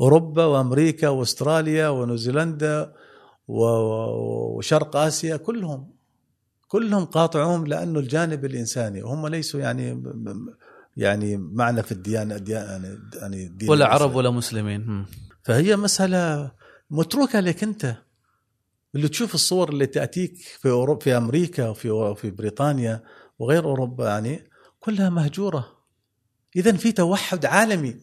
[0.00, 2.94] أوروبا وأمريكا وأستراليا ونيوزيلندا
[3.48, 5.99] وشرق آسيا كلهم
[6.70, 10.02] كلهم قاطعوهم لأنه الجانب الإنساني وهم ليسوا يعني
[10.96, 15.06] يعني معنا في الديانه يعني يعني الدين ولا عرب ولا مسلمين.
[15.42, 16.52] فهي مسألة
[16.90, 17.96] متروكة لك أنت.
[18.94, 23.02] اللي تشوف الصور اللي تأتيك في اوروبا في أمريكا وفي في بريطانيا
[23.38, 24.50] وغير أوروبا يعني
[24.80, 25.66] كلها مهجورة.
[26.56, 27.96] اذا في توحد عالمي.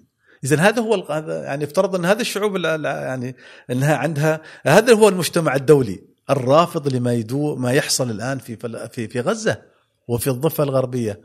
[0.43, 0.95] اذا هذا هو
[1.43, 3.35] يعني افترض أن هذا الشعوب يعني
[3.71, 6.16] إنها عندها هذا هو المجتمع الدولي.
[6.29, 8.55] الرافض لما يدو ما يحصل الآن في
[8.91, 9.63] في في غزة
[10.07, 11.21] وفي الضفة الغربية.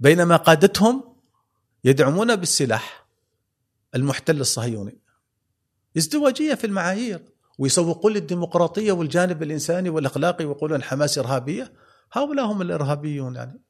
[0.00, 1.16] بينما قادتهم
[1.84, 3.06] يدعمون بالسلاح
[3.94, 5.00] المحتل الصهيوني.
[5.96, 7.24] ازدواجية في المعايير
[7.58, 11.72] ويسوقون للديمقراطية والجانب الإنساني والأخلاقي ويقولون حماس إرهابية.
[12.12, 13.62] هؤلاء هم الإرهابيون يعني.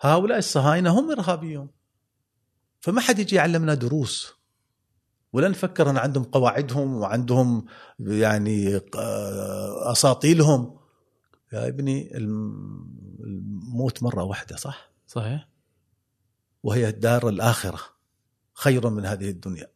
[0.00, 1.68] هؤلاء الصهاينة هم إرهابيون.
[2.80, 4.36] فما حد يجي يعلمنا دروس
[5.36, 7.66] ولا نفكر أن عندهم قواعدهم وعندهم
[8.00, 8.80] يعني
[9.92, 10.78] أساطيلهم
[11.52, 15.48] يا ابني الموت مرة واحدة صح؟ صحيح
[16.62, 17.80] وهي الدار الآخرة
[18.54, 19.68] خير من هذه الدنيا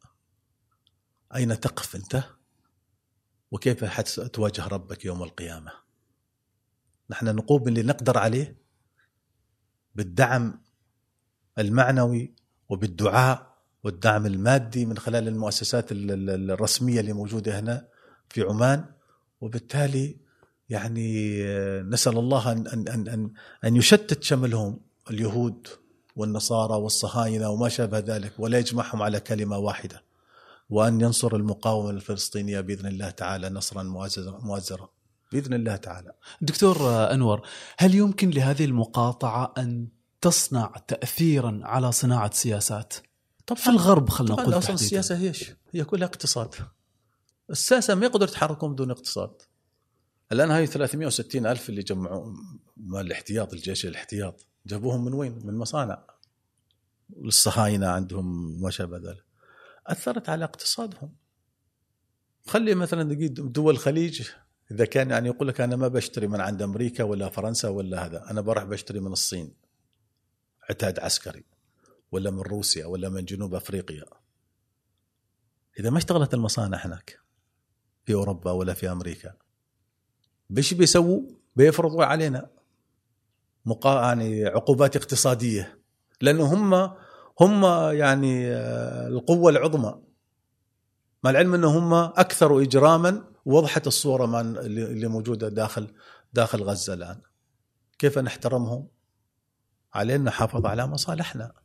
[1.35, 2.23] أين تقف أنت؟
[3.51, 5.71] وكيف حتواجه ربك يوم القيامة
[7.09, 8.61] نحن نقوم باللي نقدر عليه
[9.95, 10.61] بالدعم
[11.57, 12.35] المعنوي
[12.69, 13.50] وبالدعاء
[13.83, 17.87] والدعم المادي من خلال المؤسسات الرسمية اللي موجودة هنا
[18.29, 18.85] في عمان.
[19.41, 20.17] وبالتالي
[20.69, 21.43] يعني
[21.81, 23.31] نسأل الله أن, أن, أن,
[23.63, 24.79] أن, يشتت شملهم
[25.09, 25.67] اليهود
[26.15, 30.03] والنصارى والصهاينة وما شابه ذلك ولا يجمعهم على كلمة واحدة
[30.69, 33.83] وأن ينصر المقاومة الفلسطينية بإذن الله تعالى نصرا
[34.43, 34.89] مؤزرا.
[35.31, 36.11] بإذن الله تعالى.
[36.41, 36.77] دكتور
[37.13, 37.41] أنور
[37.77, 39.87] هل يمكن لهذه المقاطعة أن
[40.21, 42.93] تصنع تأثيرا على صناعة سياسات؟
[43.47, 46.55] طبعا في الغرب خلينا نقول أصلا السياسة هي إيش؟ هي كلها اقتصاد.
[47.49, 49.41] السياسة ما يقدر يتحركون بدون اقتصاد.
[50.31, 52.33] الآن هاي 360 ألف اللي جمعوا
[52.77, 56.03] مال الاحتياط الجيش الاحتياط جابوهم من وين؟ من مصانع.
[57.17, 59.25] الصهاينة عندهم ما شابه ذلك
[59.87, 61.15] أثرت على اقتصادهم.
[62.47, 64.29] خلي مثلا دول الخليج
[64.71, 68.31] إذا كان يعني يقول لك أنا ما بشتري من عند أمريكا ولا فرنسا ولا هذا
[68.31, 69.53] أنا بروح بشتري من الصين.
[70.69, 71.50] عتاد عسكري.
[72.11, 74.05] ولا من روسيا ولا من جنوب أفريقيا.
[75.79, 77.19] إذا ما اشتغلت المصانع هناك
[78.05, 79.33] في أوروبا ولا في أمريكا
[80.49, 81.21] بيش بيسووا؟
[81.55, 82.49] بيفرضوا علينا
[83.65, 84.01] مقا...
[84.01, 85.81] يعني عقوبات اقتصادية.
[86.21, 86.73] لأنه هم
[87.41, 90.01] هم يعني آه، القوة العظمى.
[91.23, 95.93] مع العلم أنه هم أكثر إجراما وضحت الصورة ما اللي موجودة داخل
[96.33, 97.21] داخل غزة الآن.
[97.99, 98.87] كيف نحترمهم؟
[99.93, 101.60] علينا نحافظ على مصالحنا.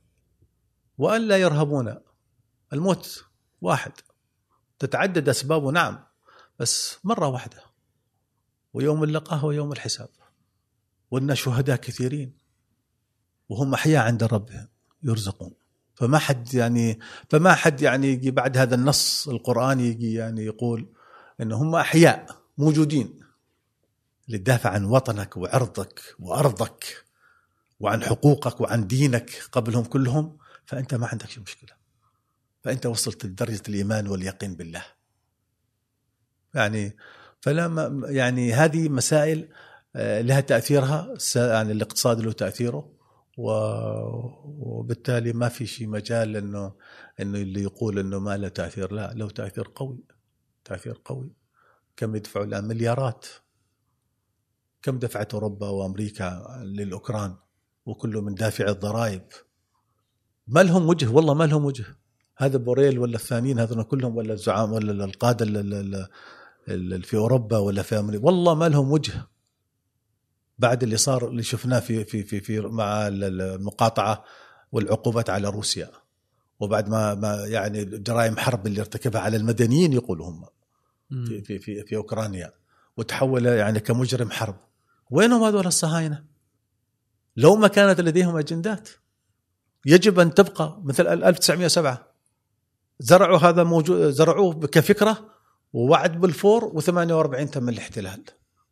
[0.99, 1.95] وأن لا يرهبون.
[2.73, 3.25] الموت
[3.61, 3.93] واحد.
[4.79, 5.99] تتعدد أسبابه نعم
[6.59, 7.63] بس مرة واحدة.
[8.73, 10.09] ويوم اللقاء هو يوم الحساب.
[11.11, 12.33] وأن شهداء كثيرين.
[13.49, 14.69] وهم أحياء عند ربهم
[15.03, 15.53] يرزقون.
[15.95, 16.99] فما حد يعني
[17.31, 20.93] فما حد يعني يجي بعد هذا النص القرآني يجي يعني يقول
[21.41, 22.27] أن هم أحياء
[22.59, 23.21] موجودين.
[24.29, 27.05] للدافع عن وطنك وعرضك وأرضك
[27.81, 30.39] وعن حقوقك وعن دينك قبلهم كلهم.
[30.67, 31.77] فأنت ما عندك مشكلة.
[32.63, 34.85] فأنت وصلت لدرجة الإيمان واليقين بالله.
[36.55, 36.97] يعني
[37.41, 39.49] فلا يعني هذه مسائل
[39.97, 42.93] آه، لها تأثيرها يعني الاقتصاد له تأثيره
[43.39, 46.75] وبالتالي ما في شيء مجال إنه
[47.21, 48.93] إنه اللي يقول إنه ما له تأثير.
[48.93, 50.05] لا له تأثير قوي
[50.65, 51.33] تأثير قوي.
[51.97, 53.27] كم يدفعوا الآن؟ مليارات.
[54.83, 57.37] كم دفعت أوروبا وأمريكا للأوكران؟
[57.87, 59.23] وكله من دافع الضرائب.
[60.47, 61.85] ما لهم وجه والله ما لهم وجه.
[62.37, 65.45] هذا بوريل ولا الثانيين هذول كلهم ولا الزعام ولا القادة
[66.69, 69.27] اللي في أوروبا ولا في أمريكا والله ما لهم وجه.
[70.59, 74.25] بعد اللي صار اللي شفناه في في في, في مع المقاطعة
[74.73, 75.91] والعقوبات على روسيا.
[76.61, 80.45] وبعد ما ما يعني جرائم حرب اللي ارتكبها على المدنيين يقولوا هم.
[81.27, 82.53] في في في, في أوكرانيا.
[82.97, 84.57] وتحول يعني كمجرم حرب.
[85.11, 86.25] وينهم هذول الصهاينة؟
[87.37, 88.89] لو ما كانت لديهم أجندات.
[89.87, 92.13] يجب أن تبقى مثل 1907
[93.01, 95.31] زرعوا هذا موجود زرعوه كفكرة
[95.73, 98.25] ووعد بالفور و48 تم الاحتلال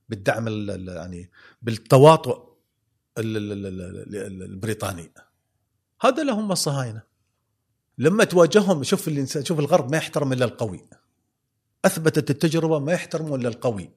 [0.08, 0.48] بالدعم
[0.88, 1.30] يعني
[1.62, 2.54] بالتواطؤ
[3.18, 5.12] البريطاني.
[6.00, 7.02] هذا لهم الصهاينه
[7.98, 10.84] لما تواجههم شوف شوف الغرب ما يحترم إلا القوي.
[11.84, 13.90] أثبتت التجربة ما يحترموا إلا القوي.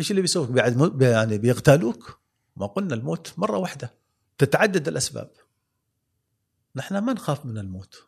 [0.00, 2.20] إيش اللي بيسووك بعد يعني بيغتالوك؟
[2.56, 3.94] ما قلنا الموت مرة واحدة.
[4.38, 5.30] تتعدد الأسباب.
[6.76, 8.06] نحن ما نخاف من الموت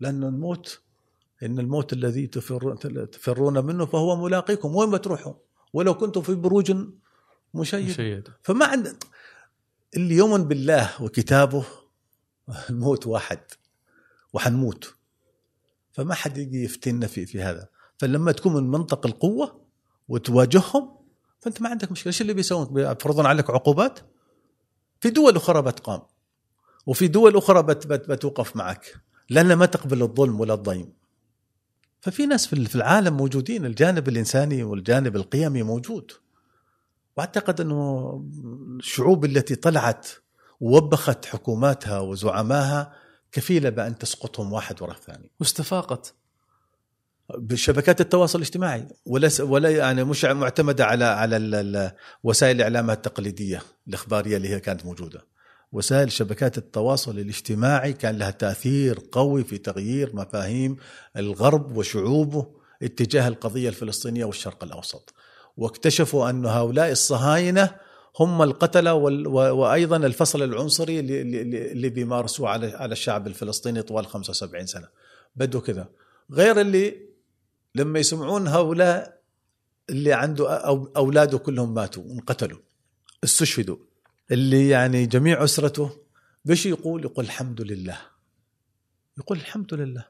[0.00, 0.80] لأن الموت
[1.42, 5.34] إن الموت الذي تفرون منه فهو ملاقيكم وين ما تروحوا؟
[5.72, 6.72] ولو كنتم في بروج
[7.54, 8.28] مشيد, مشيد.
[8.42, 8.96] فما عند
[9.96, 11.64] اللي يؤمن بالله وكتابه
[12.70, 13.40] الموت واحد
[14.32, 14.94] وحنموت.
[15.92, 17.68] فما حد يجي يفتنا في في هذا.
[17.98, 19.66] فلما تكون من منطق القوة
[20.08, 20.96] وتواجههم
[21.40, 22.06] فأنت ما عندك مشكلة.
[22.06, 23.98] إيش اللي بيسوون؟ بيفرضون عليك عقوبات؟
[25.00, 26.02] في دول أخرى بتقام.
[26.86, 28.94] وفي دول أخرى بت بت بتوقف معك
[29.30, 30.92] لأن ما تقبل الظلم ولا الضيم.
[32.00, 36.12] ففي ناس في العالم موجودين الجانب الإنساني والجانب القيمي موجود.
[37.16, 38.24] وأعتقد أنه
[38.78, 40.08] الشعوب التي طلعت
[40.60, 42.92] ووبخت حكوماتها وزعمائها
[43.32, 45.30] كفيلة بأن تسقطهم واحد وراء الثاني.
[45.40, 46.14] واستفاقت.
[47.38, 54.48] بشبكات التواصل الاجتماعي ولا ولا يعني مش معتمدة على على وسائل الإعلام التقليدية الإخبارية اللي
[54.48, 55.35] هي كانت موجودة.
[55.72, 60.76] وسائل شبكات التواصل الاجتماعي كان لها تأثير قوي في تغيير مفاهيم
[61.16, 62.46] الغرب وشعوبه
[62.82, 65.14] اتجاه القضية الفلسطينية والشرق الأوسط.
[65.56, 67.74] واكتشفوا أن هؤلاء الصهاينة
[68.20, 74.88] هم القتلة وأيضا الفصل العنصري اللي بيمارسوه على على الشعب الفلسطيني طوال 75 سنة.
[75.36, 75.88] بدوا كذا.
[76.32, 77.06] غير اللي
[77.74, 79.20] لما يسمعون هؤلاء
[79.90, 80.50] اللي عنده
[80.96, 82.58] اولاده كلهم ماتوا انقتلوا
[83.24, 83.76] استشهدوا.
[84.30, 86.06] اللي يعني جميع اسرته
[86.44, 88.00] بش يقول؟ يقول الحمد لله.
[89.18, 90.04] يقول الحمد لله.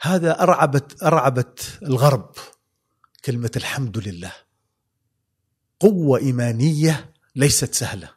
[0.00, 2.34] هذا أرعبت أرعبت الغرب
[3.24, 4.32] كلمة الحمد لله.
[5.80, 8.10] قوة إيمانية ليست سهلة.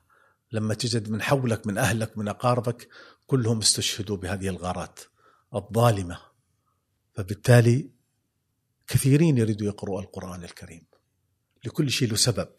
[0.51, 2.89] لما تجد من حولك من أهلك من أقاربك
[3.27, 4.99] كلهم استشهدوا بهذه الغارات
[5.55, 6.21] الظالمة.
[7.13, 7.89] فبالتالي
[8.87, 10.85] كثيرين يريدوا يقرؤوا القرآن الكريم.
[11.65, 12.49] لكل شيء له سبب.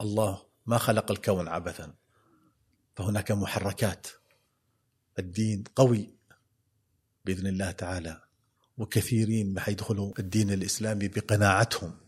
[0.00, 1.94] الله ما خلق الكون عبثا.
[2.96, 4.06] فهناك محركات.
[5.18, 6.14] الدين قوي
[7.24, 8.22] بإذن الله تعالى
[8.78, 12.00] وكثيرين حيدخلوا الدين الإسلامي بقناعتهم.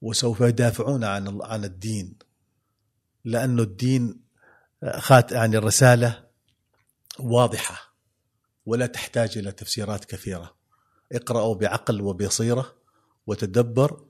[0.00, 2.18] وسوف يدافعون عن عن الدين.
[3.24, 4.20] لأنه الدين
[4.98, 6.26] خات يعني الرسالة
[7.18, 7.94] واضحة
[8.66, 10.56] ولا تحتاج إلى تفسيرات كثيرة.
[11.12, 12.76] اقرأوا بعقل وبصيرة
[13.26, 14.06] وتدبر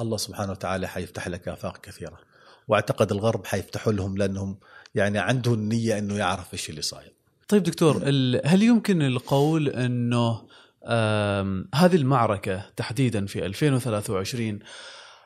[0.00, 2.31] الله سبحانه وتعالى حيفتح لك آفاق كثيرة.
[2.68, 4.58] وأعتقد الغرب حيفتحوا لهم لأنهم
[4.94, 7.12] يعني عنده النيه إنه يعرف إيش اللي صاير.
[7.48, 7.96] طيب دكتور
[8.44, 10.42] هل يمكن القول إنه
[11.74, 14.58] هذه المعركة تحديدا في 2023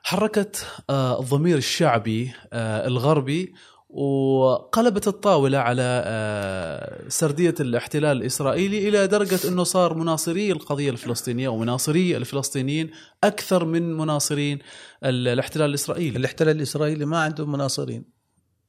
[0.03, 3.55] حركت آه، الضمير الشعبي آه، الغربي
[3.89, 12.17] وقلبت الطاولة على آه، سردية الاحتلال الإسرائيلي إلى درجة أنه صار مناصري القضية الفلسطينية ومناصري
[12.17, 12.91] الفلسطينيين
[13.25, 14.59] أكثر من مناصرين
[15.05, 16.19] الاحتلال الإسرائيلي.
[16.19, 18.05] الاحتلال الإسرائيلي ما عنده مناصرين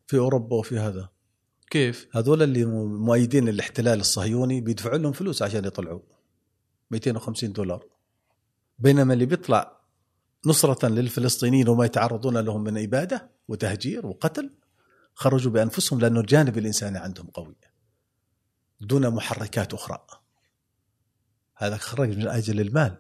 [0.08, 1.10] في أوروبا وفي هذا.
[1.70, 6.02] كيف؟ هذول اللي مؤيدين الاحتلال الصهيوني بيدفعوا لهم فلوس عشان يطلعوا.
[6.92, 7.86] 250 دولار.
[8.80, 9.78] بينما اللي بيطلع
[10.46, 14.52] نصرة للفلسطينيين وما يتعرضون لهم من إبادة وتهجير وقتل
[15.20, 17.56] خرجوا بأنفسهم لأنه الجانب الإنساني عندهم قوي.
[18.82, 20.00] دون محركات أخرى.
[21.56, 22.98] هذا خرج من أجل المال.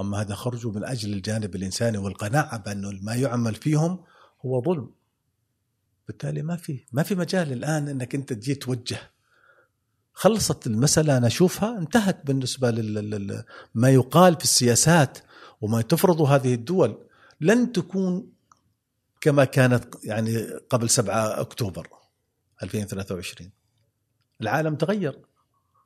[0.00, 4.04] أما هذا خرجوا من أجل الجانب الإنساني والقناعة بأنه ما يعمل فيهم
[4.44, 4.90] هو ظلم.
[6.06, 9.10] بالتالي ما في ما في مجال الآن أنك أنت تجي توجه.
[10.12, 15.18] خلصت المسألة أنا أشوفها انتهت بالنسبة لما يقال في السياسات
[15.60, 17.06] وما تفرضه هذه الدول.
[17.40, 18.35] لن تكون
[19.26, 21.88] كما كانت يعني قبل 7 أكتوبر
[22.62, 23.50] 2023
[24.40, 25.18] العالم تغير.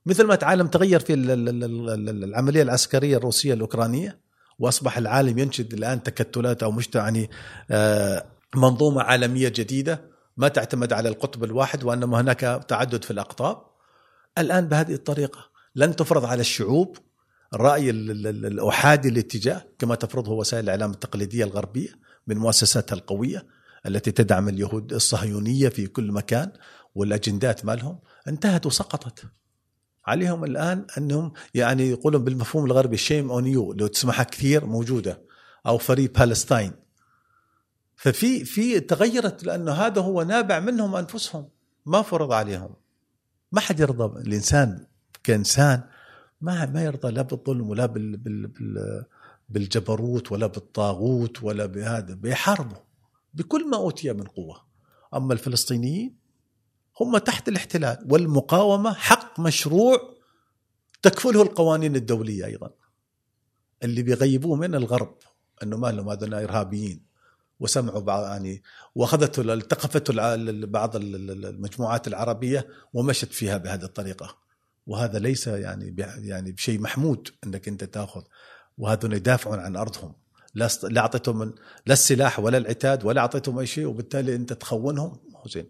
[0.07, 4.21] مثل ما العالم تغير في العملية العسكرية الروسية الأوكرانية
[4.59, 7.31] وأصبح العالم ينشد الآن تكتلات أو مجتمع يعني
[7.71, 8.27] آه،
[8.57, 13.63] منظومة عالمية جديدة ما تعتمد على القطب الواحد وأنما هناك تعدد في الأقطاب.
[14.39, 16.97] الآن بهذه الطريقة لن تفرض على الشعوب
[17.55, 22.10] الراي الأحادي الاتجاه كما تفرضه وسائل الإعلام التقليدية الغربية.
[22.31, 23.47] من مؤسساتها القوية
[23.87, 26.53] التي تدعم اليهود الصهيونية في كل مكان
[26.95, 29.25] والأجندات مالهم انتهت وسقطت.
[30.07, 35.23] عليهم الآن أنهم يعني يقولون بالمفهوم الغربي shame on you لو تسمعها كثير موجودة
[35.67, 36.73] أو free Palestine
[37.97, 41.49] ففي في تغيرت لأنه هذا هو نابع منهم أنفسهم
[41.87, 42.75] ما فرض عليهم.
[43.53, 44.87] ما حد يرضى الإنسان
[45.25, 45.83] كإنسان
[46.41, 49.05] ما ما يرضى لا بالظلم ولا بال بال بال
[49.51, 52.77] بالجبروت ولا بالطاغوت ولا بهذا بيحاربوا
[53.35, 54.67] بكل ما أوتي من قوة.
[55.15, 56.17] أما الفلسطينيين
[57.01, 60.15] هم تحت الاحتلال والمقاومة حق مشروع
[61.03, 62.71] تكفله القوانين الدولية أيضا.
[63.83, 65.15] اللي بيغيبوه من الغرب
[65.63, 67.11] إنه ما لهم هذول إرهابيين.
[67.61, 68.63] وسمعوا بعض يعني
[68.95, 70.11] واخذت التقفت
[70.67, 74.39] بعض المجموعات العربية ومشت فيها بهذه الطريقة.
[74.87, 78.23] وهذا ليس يعني يعني بشيء محمود إنك أنت تأخذ.
[78.81, 80.15] وهذول يدافعون عن أرضهم.
[80.55, 81.55] لا أعطيتهم
[81.87, 85.21] لا السلاح ولا العتاد ولا أعطيتهم أي شيء وبالتالي أنت تخونهم.
[85.47, 85.69] زين.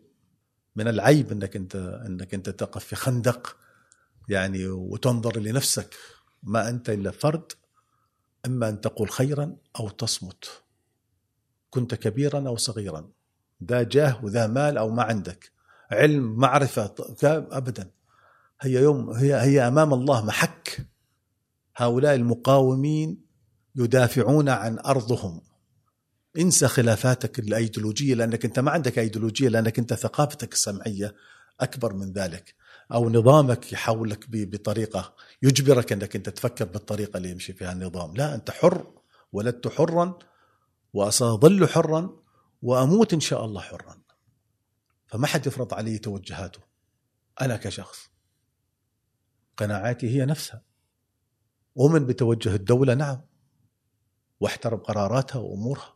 [0.76, 3.56] من العيب إنك انت إنك أنت تقف في خندق
[4.28, 5.94] يعني وتنظر لنفسك.
[6.42, 7.52] ما أنت إلا فرد
[8.46, 10.62] إما أن تقول خيرا أو تصمت.
[11.70, 13.10] كنت كبيرا أو صغيرا.
[13.64, 15.52] ذا جاه وذا مال أو ما عندك.
[15.90, 16.94] علم معرفة
[17.52, 17.90] ابدا.
[18.60, 20.86] هي يوم هي هي أمام الله محك.
[21.80, 23.24] هؤلاء المقاومين
[23.76, 25.40] يدافعون عن أرضهم
[26.38, 31.14] انسى خلافاتك الأيديولوجية لأنك أنت ما عندك أيديولوجية لأنك أنت ثقافتك السمعية
[31.60, 32.54] أكبر من ذلك
[32.92, 38.50] أو نظامك يحولك بطريقة يجبرك أنك أنت تفكر بالطريقة اللي يمشي فيها النظام، لا أنت
[38.50, 38.94] حر
[39.32, 40.18] ولدت حرا
[40.92, 42.16] وسأظل حرا
[42.62, 44.02] وأموت إن شاء الله حرا.
[45.06, 46.60] فما حد يفرض علي توجهاته.
[47.40, 48.10] أنا كشخص
[49.56, 50.69] قناعاتي هي نفسها.
[51.78, 53.20] أؤمن بتوجه الدولة نعم
[54.40, 55.94] واحترم قراراتها وأمورها.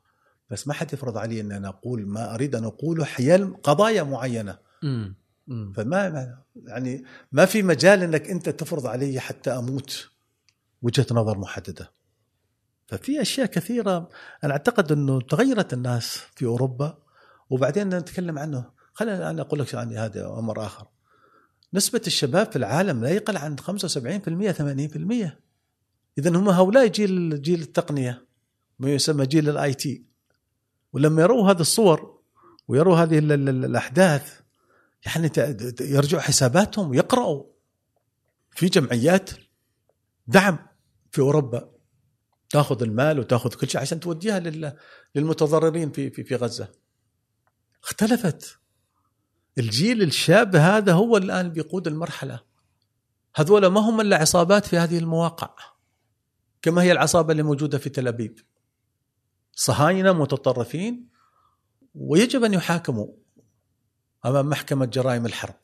[0.50, 4.58] بس ما حد يفرض علي ان أنا أقول ما أريد أن اقوله حيال قضايا معينة.
[4.82, 5.16] مم.
[5.76, 6.34] فما
[6.66, 10.08] يعني ما في مجال إنك أنت تفرض علي حتى أموت
[10.82, 11.92] وجهة نظر محددة.
[12.86, 14.08] ففي أشياء كثيرة
[14.44, 16.98] أنا أعتقد إنه تغيرت الناس في أوروبا.
[17.50, 18.70] وبعدين نتكلم عنه.
[18.92, 20.86] خلينا أنا أقول لك يعني هذا أمر آخر.
[21.74, 25.43] نسبة الشباب في العالم لا يقل عن 75% 80%
[26.18, 28.26] اذا هم هؤلاء جيل جيل التقنية
[28.78, 30.04] ما يسمى جيل الآي تي
[30.92, 32.20] ولما يروا هذه الصور
[32.68, 34.40] ويروا هذه الأحداث
[35.06, 35.30] يعني
[35.80, 37.44] يرجعوا حساباتهم ويقرأوا
[38.50, 39.30] في جمعيات
[40.26, 40.58] دعم
[41.10, 41.74] في أوروبا
[42.50, 44.40] تأخذ المال وتأخذ كل شيء عشان توديها
[45.14, 46.68] للمتضررين في في في غزة.
[47.84, 48.58] اختلفت.
[49.58, 52.40] الجيل الشاب هذا هو الآن بيقود المرحلة.
[53.34, 55.73] هذول ما هم إلا عصابات في هذه المواقع.
[56.64, 58.38] كما هي العصابة اللي موجودة في تل أبيب.
[59.52, 61.08] صهاينة متطرفين
[61.94, 63.06] ويجب أن يحاكموا
[64.26, 65.60] أمام محكمة جرائم الحرب.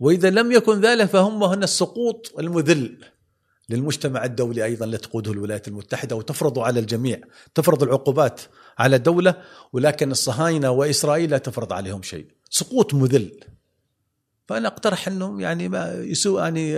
[0.00, 3.04] وإذا لم يكن ذلك فهم هنا السقوط المذل
[3.68, 7.20] للمجتمع الدولي أيضا اللي تقوده الولايات المتحدة وتفرض على الجميع،
[7.54, 8.40] تفرض العقوبات
[8.78, 9.42] على الدولة
[9.72, 13.44] ولكن الصهاينة وإسرائيل لا تفرض عليهم شيء، سقوط مذل.
[14.46, 16.72] فأنا أقترح إنهم يعني ما يسوء يعني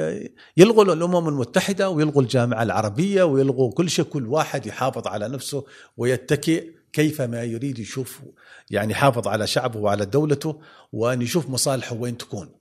[0.57, 5.65] يلغوا الأمم المتحدة ويلغوا الجامعة العربية ويلغوا كل شيء كل واحد يحافظ على نفسه
[5.97, 8.23] ويتكئ كيف ما يريد يشوف
[8.71, 10.61] يعني يحافظ على شعبه وعلى دولته
[10.93, 12.55] وأن يشوف مصالحه وين تكون.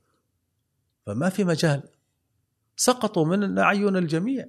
[1.05, 1.83] فما في مجال
[2.77, 4.45] سقطوا من أعين الجميع.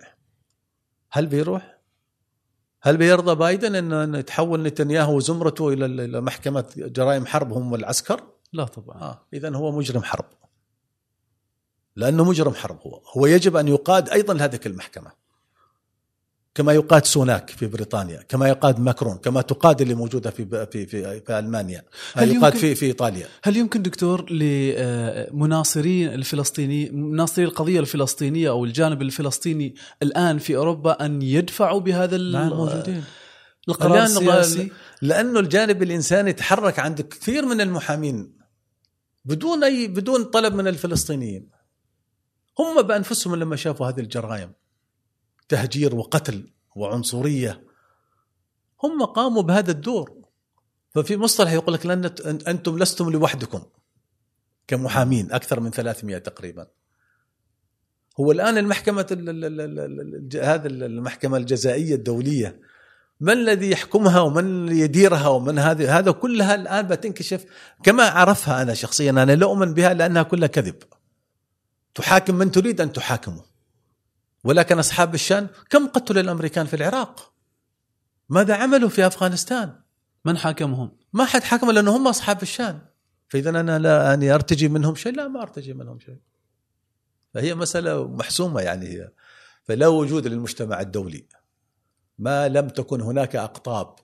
[1.10, 1.78] هل بيروح؟
[2.82, 8.96] هل بيرضى بايدن إن يتحول نتنياهو وزمرته إلى محكمة جرائم حرب هم العسكر؟ لا طبعا.
[8.96, 10.24] آه اذا هو مجرم حرب.
[11.96, 13.02] لأنه مجرم حرب هو.
[13.16, 15.24] هو يجب أن يقاد أيضا لهذه المحكمة.
[16.54, 21.20] كما يقاد سوناك في بريطانيا كما يقاد ماكرون كما تقاد اللي موجودة في في في,
[21.20, 21.84] في ألمانيا.
[22.14, 23.28] هل يقاد في في إيطاليا.
[23.42, 31.22] هل يمكن دكتور لمناصري الفلسطيني مناصري القضية الفلسطينية أو الجانب الفلسطيني الآن في أوروبا أن
[31.22, 33.04] يدفعوا بهذا موجودين.
[33.68, 34.70] القرار لأن السياسي؟
[35.02, 38.43] لأنه الجانب الإنساني تحرك عند كثير من المحامين.
[39.24, 41.50] بدون أي بدون طلب من الفلسطينيين.
[42.58, 44.52] هم بأنفسهم لما شافوا هذه الجرائم
[45.48, 47.64] تهجير وقتل وعنصرية
[48.82, 50.24] هم قاموا بهذا الدور.
[50.90, 52.04] ففي مصطلح يقول لك لأن
[52.48, 53.62] أنتم لستم لوحدكم
[54.66, 56.66] كمحامين أكثر من 300 تقريبا.
[58.20, 59.06] هو الآن المحكمة
[60.42, 62.60] هذا المحكمة الجزائية الدولية
[63.20, 67.44] من الذي يحكمها ومن يديرها ومن هذه؟ هذا كلها الآن بتنكشف
[67.82, 69.10] كما عرفها أنا شخصيا.
[69.10, 70.76] أنا لا أؤمن بها لأنها كلها كذب.
[71.94, 73.44] تحاكم من تريد أن تحاكمه.
[74.44, 77.32] ولكن أصحاب الشأن كم قتلوا الأمريكان في العراق؟
[78.28, 79.80] ماذا عملوا في أفغانستان؟
[80.24, 82.78] من حاكمهم؟ ما حد حكم لأنه هم أصحاب الشأن.
[83.28, 86.18] فإذا أنا لا يعني أرتجي منهم شيء؟ لا ما أرتجي منهم شيء.
[87.34, 88.86] فهي مسألة محسومة يعني.
[88.86, 89.10] هي
[89.64, 91.26] فلا وجود للمجتمع الدولي.
[92.18, 93.96] ما لم تكن هناك أقطاب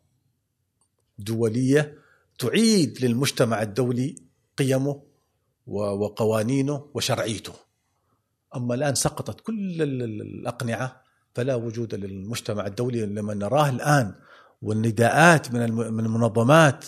[1.19, 1.99] دولية
[2.39, 4.17] تعيد للمجتمع الدولي
[4.59, 5.03] قيمه
[5.67, 7.55] وقوانينه وشرعيته.
[8.57, 11.03] أما الآن سقطت كل الأقنعة
[11.35, 14.15] فلا وجود للمجتمع الدولي لما نراه الآن.
[14.63, 16.85] والنداءات من من المنظمات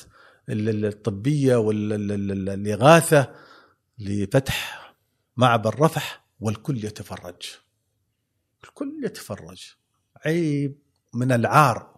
[0.48, 3.34] الطبية والاغاثه
[3.98, 4.94] لفتح
[5.36, 7.42] معبر رفح والكل يتفرج.
[8.64, 9.74] الكل يتفرج.
[10.26, 10.78] عيب.
[11.14, 11.96] من العار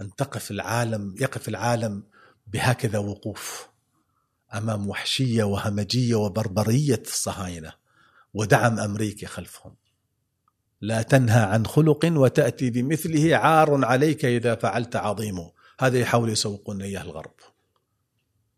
[0.00, 2.02] أن تقف العالم يقف العالم
[2.46, 3.68] بهكذا وقوف
[4.54, 7.72] أمام وحشية وهمجية وبربرية الصهاينة
[8.34, 9.76] ودعم امريكي خلفهم.
[10.80, 15.50] لا تنهى عن خلق وتأتي بمثله عار عليك إذا فعلت عظيم.
[15.80, 17.34] هذا يحاول يسوقون إياه الغرب.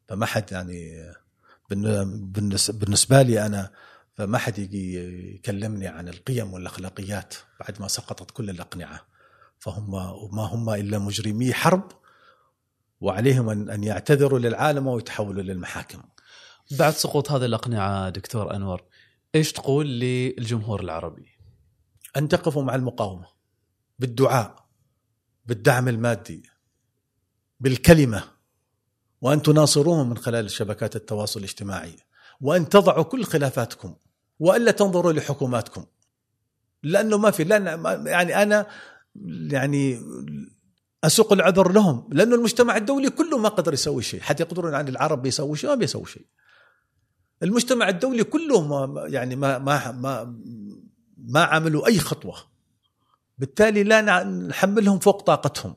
[0.09, 1.13] فما حد يعني
[1.71, 3.73] بالنسبة لي أنا
[4.15, 9.12] فما حد يكلمني عن القيم والأخلاقيات بعد ما سقطت كل الأقنعة.
[9.63, 9.91] فهم
[10.33, 11.93] ما هم إلا مجرمي حرب
[13.01, 16.03] وعليهم ان يعتذروا للعالم ويتحولوا للمحاكم.
[16.71, 18.83] بعد سقوط هذه الأقنعة دكتور أنور
[19.35, 21.27] إيش تقول للجمهور العربي؟
[22.17, 23.27] أن تقفوا مع المقاومة
[23.99, 24.67] بالدعاء
[25.47, 26.43] بالدعم المادي
[27.61, 28.25] بالكلمة
[29.21, 31.97] وأن تناصروهم من خلال شبكات التواصل الاجتماعي
[32.41, 33.95] وأن تضعوا كل خلافاتكم
[34.39, 35.85] والا تنظروا لحكوماتكم
[36.83, 38.67] لأنه ما في لأن يعني أنا
[39.51, 40.01] يعني
[41.05, 45.23] أسوق العذر لهم لأنه المجتمع الدولي كله ما قدر يسوي شيء حتى يقدرون عن العرب
[45.23, 46.27] بيسوي شيء ما بيسوي شيء.
[47.43, 50.37] المجتمع الدولي كله ما يعني ما ما ما
[51.17, 52.37] ما عملوا أي خطوة.
[53.39, 55.77] بالتالي لا نحملهم فوق طاقتهم.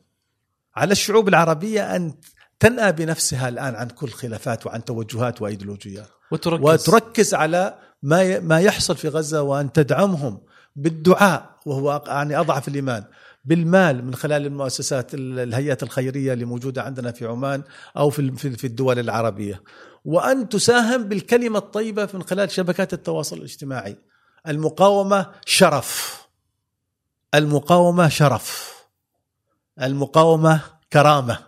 [0.76, 2.14] على الشعوب العربية أن
[2.60, 6.08] تنأى بنفسها الآن عن كل خلافات وعن توجهات وإيديولوجيات.
[6.30, 6.64] وتركز.
[6.64, 10.40] وتركز على ما ما يحصل في غزة وأن تدعمهم
[10.76, 13.04] بالدعاء وهو يعني أضعف الإيمان.
[13.46, 17.62] بالمال من خلال المؤسسات الهيئات الخيرية اللي موجودة عندنا في عمان
[17.96, 19.62] أو في في الدول العربية.
[20.04, 23.96] وأن تساهم بالكلمة الطيبة من خلال شبكات التواصل الاجتماعي.
[24.48, 26.22] المقاومة شرف.
[27.34, 28.76] المقاومة شرف.
[29.82, 30.60] المقاومة
[30.92, 31.38] كرامة.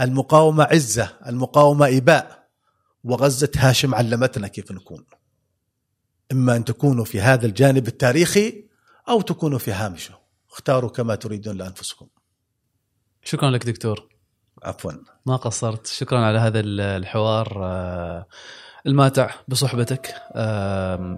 [0.00, 1.08] المقاومة عزة.
[1.26, 2.48] المقاومة إباء.
[3.04, 5.04] وغزة هاشم علمتنا كيف نكون.
[6.32, 8.64] إما أن تكونوا في هذا الجانب التاريخي
[9.08, 10.19] أو تكونوا في هامشه.
[10.52, 12.06] اختاروا كما تريدون لأنفسكم.
[13.22, 14.08] شكرا لك دكتور.
[14.62, 14.92] عفوا.
[15.26, 15.86] ما قصرت.
[15.86, 18.26] شكرا على هذا الحوار آه،
[18.86, 20.14] الماتع بصحبتك.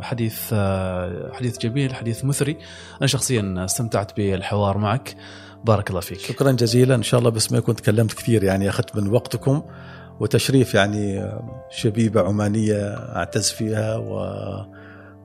[0.01, 2.59] حديث آه، حديث جميل حديث مثري.
[2.99, 5.17] أنا شخصيا استمتعت بالحوار معك.
[5.65, 6.21] بارك الله فيك.
[6.21, 6.95] شكرا جزيلا.
[6.95, 9.63] إن شاء الله بس ما كنت تكلمت كثير يعني أخذت من وقتكم.
[10.21, 13.97] وتشريف يعني آه، شبيبة عمانية أعتز فيها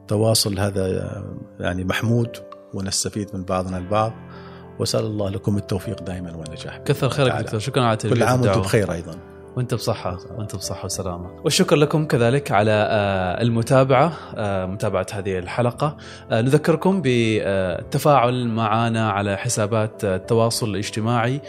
[0.03, 1.11] وتواصل هذا
[1.59, 2.46] يعني محمود.
[2.73, 4.13] ونستفيد من بعضنا البعض.
[4.79, 6.77] وأسأل الله لكم التوفيق دائما والنجاح.
[6.77, 7.59] كثر خيرك دكتور.
[7.59, 9.15] شكرا على كل عام وأنتم بخير أيضا.
[9.57, 10.17] وأنت بصحة.
[10.37, 11.41] وأنت بصحة وسلامة.
[11.43, 15.97] والشكر لكم كذلك على آه، المتابعة آه، متابعة هذه الحلقة.
[16.31, 21.41] آه، نذكركم بالتفاعل معنا على حسابات التواصل الاجتماعي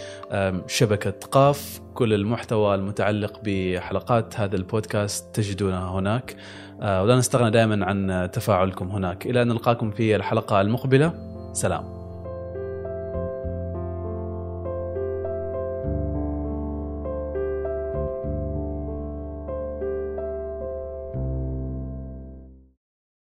[0.66, 1.80] شبكة قاف.
[1.94, 6.36] كل المحتوى المتعلق بحلقات هذا البودكاست تجدونه هناك.
[6.80, 9.26] ولا نستغنى دائما عن تفاعلكم هناك.
[9.26, 11.12] إلى أن نلقاكم في الحلقة المقبلة.
[11.52, 11.97] سلام.